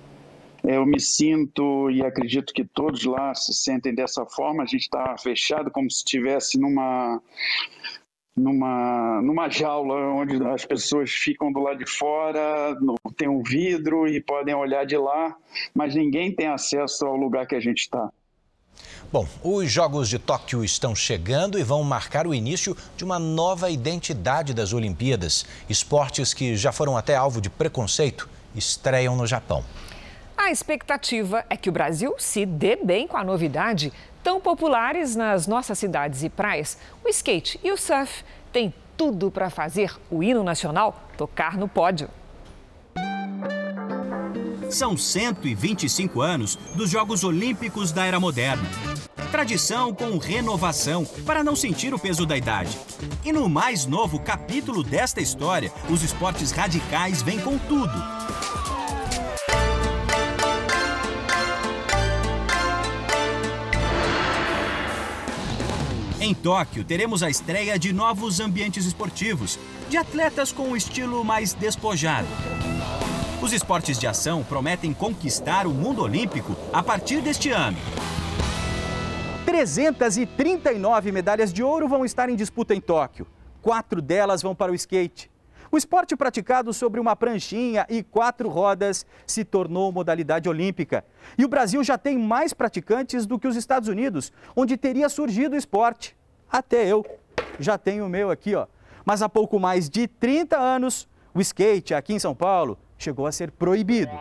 [0.64, 4.62] Eu me sinto e acredito que todos lá se sentem dessa forma.
[4.62, 7.23] A gente está fechado como se estivesse numa
[8.39, 12.76] numa, numa jaula onde as pessoas ficam do lado de fora,
[13.16, 15.36] tem um vidro e podem olhar de lá,
[15.74, 18.09] mas ninguém tem acesso ao lugar que a gente está.
[19.11, 23.70] Bom, os Jogos de Tóquio estão chegando e vão marcar o início de uma nova
[23.70, 25.47] identidade das Olimpíadas.
[25.68, 29.64] Esportes que já foram até alvo de preconceito estreiam no Japão.
[30.36, 33.93] A expectativa é que o Brasil se dê bem com a novidade.
[34.29, 38.22] Tão populares nas nossas cidades e praias, o skate e o surf
[38.53, 42.11] têm tudo para fazer o hino nacional tocar no pódio.
[44.68, 48.68] São 125 anos dos Jogos Olímpicos da Era Moderna.
[49.31, 52.79] Tradição com renovação, para não sentir o peso da idade.
[53.24, 57.95] E no mais novo capítulo desta história, os esportes radicais vêm com tudo.
[66.29, 69.59] Em Tóquio, teremos a estreia de novos ambientes esportivos,
[69.89, 72.29] de atletas com o estilo mais despojado.
[73.41, 77.79] Os esportes de ação prometem conquistar o mundo olímpico a partir deste ano.
[79.47, 83.26] 339 medalhas de ouro vão estar em disputa em Tóquio.
[83.62, 85.31] Quatro delas vão para o skate.
[85.70, 91.07] O esporte praticado sobre uma pranchinha e quatro rodas se tornou modalidade olímpica.
[91.39, 95.55] E o Brasil já tem mais praticantes do que os Estados Unidos, onde teria surgido
[95.55, 96.18] o esporte.
[96.51, 97.05] Até eu
[97.59, 98.67] já tenho o meu aqui, ó.
[99.05, 103.33] Mas há pouco mais de 30 anos, o skate aqui em São Paulo chegou a
[103.33, 104.13] ser proibido.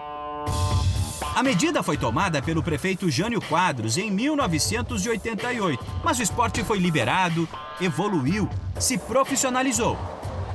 [1.35, 7.47] A medida foi tomada pelo prefeito Jânio Quadros em 1988, mas o esporte foi liberado,
[7.79, 8.49] evoluiu,
[8.79, 9.95] se profissionalizou.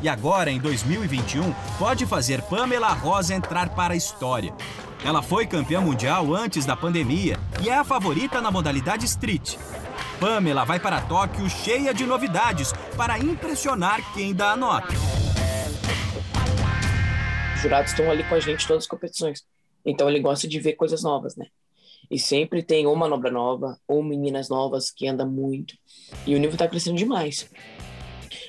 [0.02, 4.52] E agora, em 2021, pode fazer Pamela Rosa entrar para a história.
[5.04, 9.56] Ela foi campeã mundial antes da pandemia e é a favorita na modalidade street.
[10.20, 14.92] Pamela vai para Tóquio cheia de novidades para impressionar quem dá a nota.
[17.60, 19.44] jurados estão ali com a gente todas as competições.
[19.84, 21.46] Então ele gosta de ver coisas novas, né?
[22.10, 25.74] E sempre tem ou manobra nova, ou meninas novas que andam muito.
[26.26, 27.48] E o nível tá crescendo demais.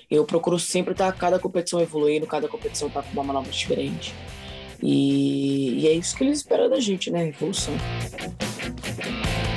[0.09, 4.13] Eu procuro sempre estar tá, cada competição evoluindo, cada competição tá com uma manobra diferente.
[4.81, 7.29] E, e é isso que eles esperam da gente, né?
[7.29, 7.73] Evolução.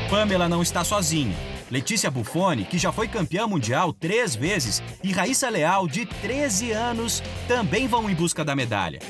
[0.08, 1.34] Pamela não está sozinha.
[1.70, 7.22] Letícia Buffoni, que já foi campeã mundial três vezes, e Raíssa Leal, de 13 anos,
[7.48, 9.00] também vão em busca da medalha.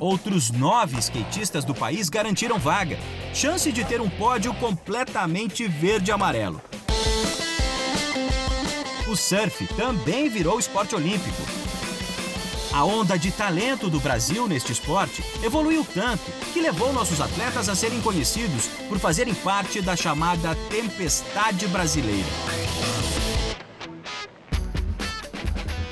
[0.00, 2.98] Outros nove skatistas do país garantiram vaga.
[3.34, 6.60] Chance de ter um pódio completamente verde-amarelo.
[9.06, 11.61] O surf também virou esporte olímpico.
[12.72, 16.22] A onda de talento do Brasil neste esporte evoluiu tanto
[16.54, 22.28] que levou nossos atletas a serem conhecidos por fazerem parte da chamada Tempestade Brasileira.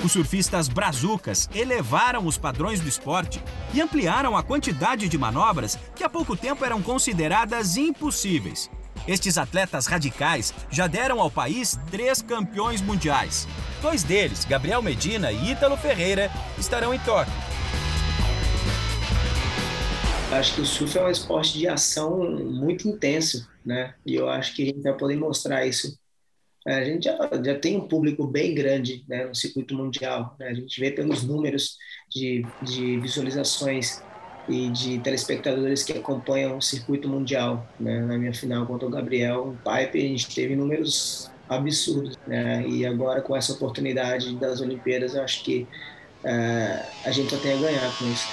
[0.03, 3.39] Os surfistas brazucas elevaram os padrões do esporte
[3.75, 8.71] e ampliaram a quantidade de manobras que há pouco tempo eram consideradas impossíveis.
[9.07, 13.47] Estes atletas radicais já deram ao país três campeões mundiais.
[13.81, 17.33] Dois deles, Gabriel Medina e Ítalo Ferreira, estarão em Tóquio.
[20.31, 23.95] Acho que o surf é um esporte de ação muito intenso, né?
[24.05, 25.99] E eu acho que a gente vai poder mostrar isso
[26.65, 30.35] a gente já, já tem um público bem grande né, no circuito mundial.
[30.39, 30.47] Né?
[30.47, 31.77] A gente vê pelos números
[32.09, 34.01] de, de visualizações
[34.51, 37.65] e de telespectadores que acompanham o circuito mundial.
[37.79, 38.01] Né?
[38.01, 42.17] Na minha final contra o Gabriel o Pipe, a gente teve números absurdos.
[42.27, 42.67] Né?
[42.67, 45.65] E agora, com essa oportunidade das Olimpíadas, eu acho que
[46.25, 48.27] uh, a gente só tem a ganhar com isso.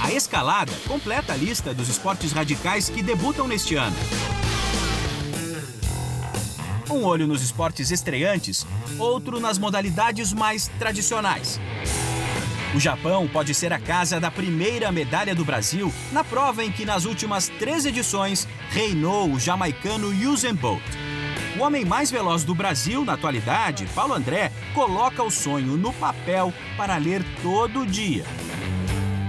[0.00, 3.96] A escalada completa a lista dos esportes radicais que debutam neste ano.
[6.90, 8.66] Um olho nos esportes estreantes,
[8.98, 11.60] outro nas modalidades mais tradicionais.
[12.74, 16.84] O Japão pode ser a casa da primeira medalha do Brasil na prova em que,
[16.84, 20.82] nas últimas três edições, reinou o jamaicano Usain Bolt.
[21.58, 26.52] O homem mais veloz do Brasil na atualidade, Paulo André, coloca o sonho no papel
[26.76, 28.24] para ler todo dia.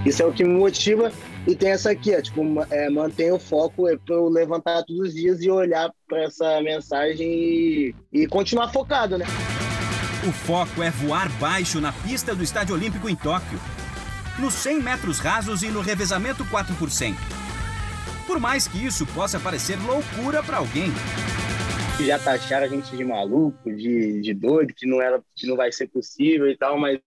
[0.04, 1.10] Isso é o que me motiva
[1.46, 5.14] e tem essa aqui, é, tipo, é, o foco é para eu levantar todos os
[5.14, 9.24] dias e olhar para essa mensagem e, e continuar focado, né?
[10.22, 13.58] O foco é voar baixo na pista do Estádio Olímpico em Tóquio,
[14.38, 17.14] nos 100 metros rasos e no revezamento 4 por 100.
[18.26, 20.90] Por mais que isso possa parecer loucura para alguém.
[22.04, 25.72] Já taxaram a gente de maluco, de, de doido, que não, era, que não vai
[25.72, 27.00] ser possível e tal, mas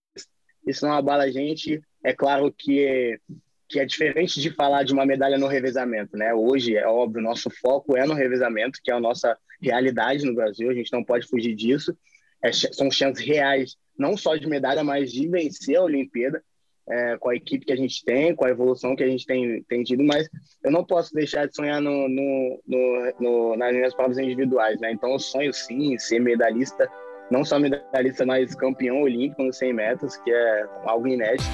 [0.66, 1.80] isso não abala a gente.
[2.02, 3.20] É claro que
[3.68, 6.34] que é diferente de falar de uma medalha no revezamento, né?
[6.34, 10.70] Hoje, é óbvio, nosso foco é no revezamento, que é a nossa realidade no Brasil,
[10.70, 11.96] a gente não pode fugir disso.
[12.44, 16.42] É, são chances reais, não só de medalha, mas de vencer a Olimpíada,
[16.86, 19.62] é, com a equipe que a gente tem, com a evolução que a gente tem,
[19.62, 20.28] tem tido, mas
[20.62, 24.92] eu não posso deixar de sonhar no, no, no, no nas minhas provas individuais, né?
[24.92, 26.86] Então eu sonho sim ser medalhista,
[27.30, 31.48] não só medalhista, mas campeão olímpico nos 100 metros, que é algo inédito.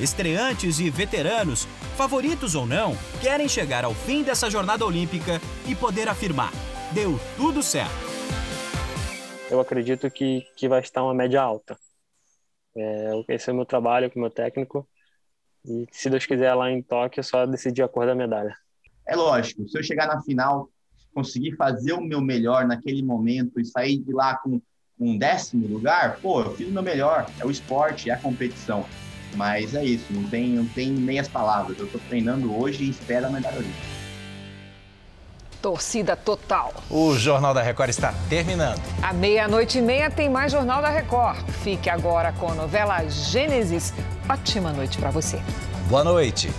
[0.00, 6.06] Estreantes e veteranos, favoritos ou não, querem chegar ao fim dessa jornada olímpica e poder
[6.06, 6.52] afirmar:
[6.92, 8.08] deu tudo certo.
[9.50, 11.78] Eu acredito que, que vai estar uma média alta.
[12.76, 14.88] É, esse é o meu trabalho com o meu técnico.
[15.64, 18.56] E se Deus quiser, lá em Tóquio, é só decidir a cor da medalha.
[19.06, 20.70] É lógico, se eu chegar na final,
[21.14, 24.60] conseguir fazer o meu melhor naquele momento e sair de lá com
[25.00, 27.26] um décimo lugar, pô, eu fiz o meu melhor.
[27.40, 28.84] É o esporte, é a competição.
[29.34, 31.78] Mas é isso, não tem, não tem meias palavras.
[31.78, 33.97] Eu estou treinando hoje e espero a medalha olímpica.
[35.60, 36.72] Torcida total.
[36.88, 38.80] O Jornal da Record está terminando.
[39.02, 41.38] À meia-noite e meia tem mais Jornal da Record.
[41.62, 43.92] Fique agora com a novela Gênesis.
[44.28, 45.40] Ótima noite para você.
[45.88, 46.50] Boa noite.